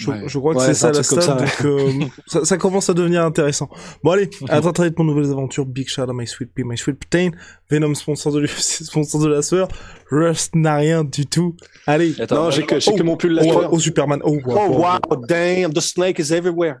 Je, 0.00 0.38
crois 0.38 0.54
que 0.54 0.62
c'est 0.62 0.74
ça 0.74 0.92
la 0.92 1.02
stade, 1.02 1.38
donc 1.38 1.64
euh, 1.64 1.92
ça, 2.26 2.44
ça, 2.44 2.56
commence 2.56 2.88
à 2.88 2.94
devenir 2.94 3.24
intéressant. 3.24 3.68
Bon 4.02 4.12
allez, 4.12 4.30
à 4.48 4.60
très 4.60 4.72
très 4.72 4.84
vite 4.86 4.94
pour 4.94 5.04
nouvelles 5.04 5.30
aventures. 5.30 5.66
Big 5.66 5.88
shout 5.88 6.02
out 6.02 6.14
my 6.14 6.26
sweet 6.26 6.52
pea, 6.54 6.64
my 6.64 6.76
sweet 6.76 6.98
protein. 6.98 7.32
Venom 7.70 7.94
sponsor 7.94 8.32
de 8.32 8.40
l'UFC, 8.40 8.84
sponsor 8.84 9.20
de 9.20 9.28
la 9.28 9.42
sueur. 9.42 9.68
Rust 10.10 10.54
n'a 10.54 10.76
rien 10.76 11.04
du 11.04 11.26
tout. 11.26 11.56
Allez. 11.86 12.20
Attends, 12.20 12.44
non, 12.44 12.50
j'ai 12.50 12.64
que, 12.64 12.80
j'ai 12.80 12.94
que 12.94 13.02
mon 13.02 13.16
pull 13.16 13.32
la 13.32 13.42
oh, 13.44 13.68
oh, 13.70 13.78
Superman. 13.78 14.20
Oh, 14.24 14.38
wow, 14.44 14.68
oh, 14.70 14.78
wow, 14.78 15.26
damn, 15.28 15.72
the 15.72 15.80
snake 15.80 16.18
is 16.18 16.32
everywhere. 16.32 16.80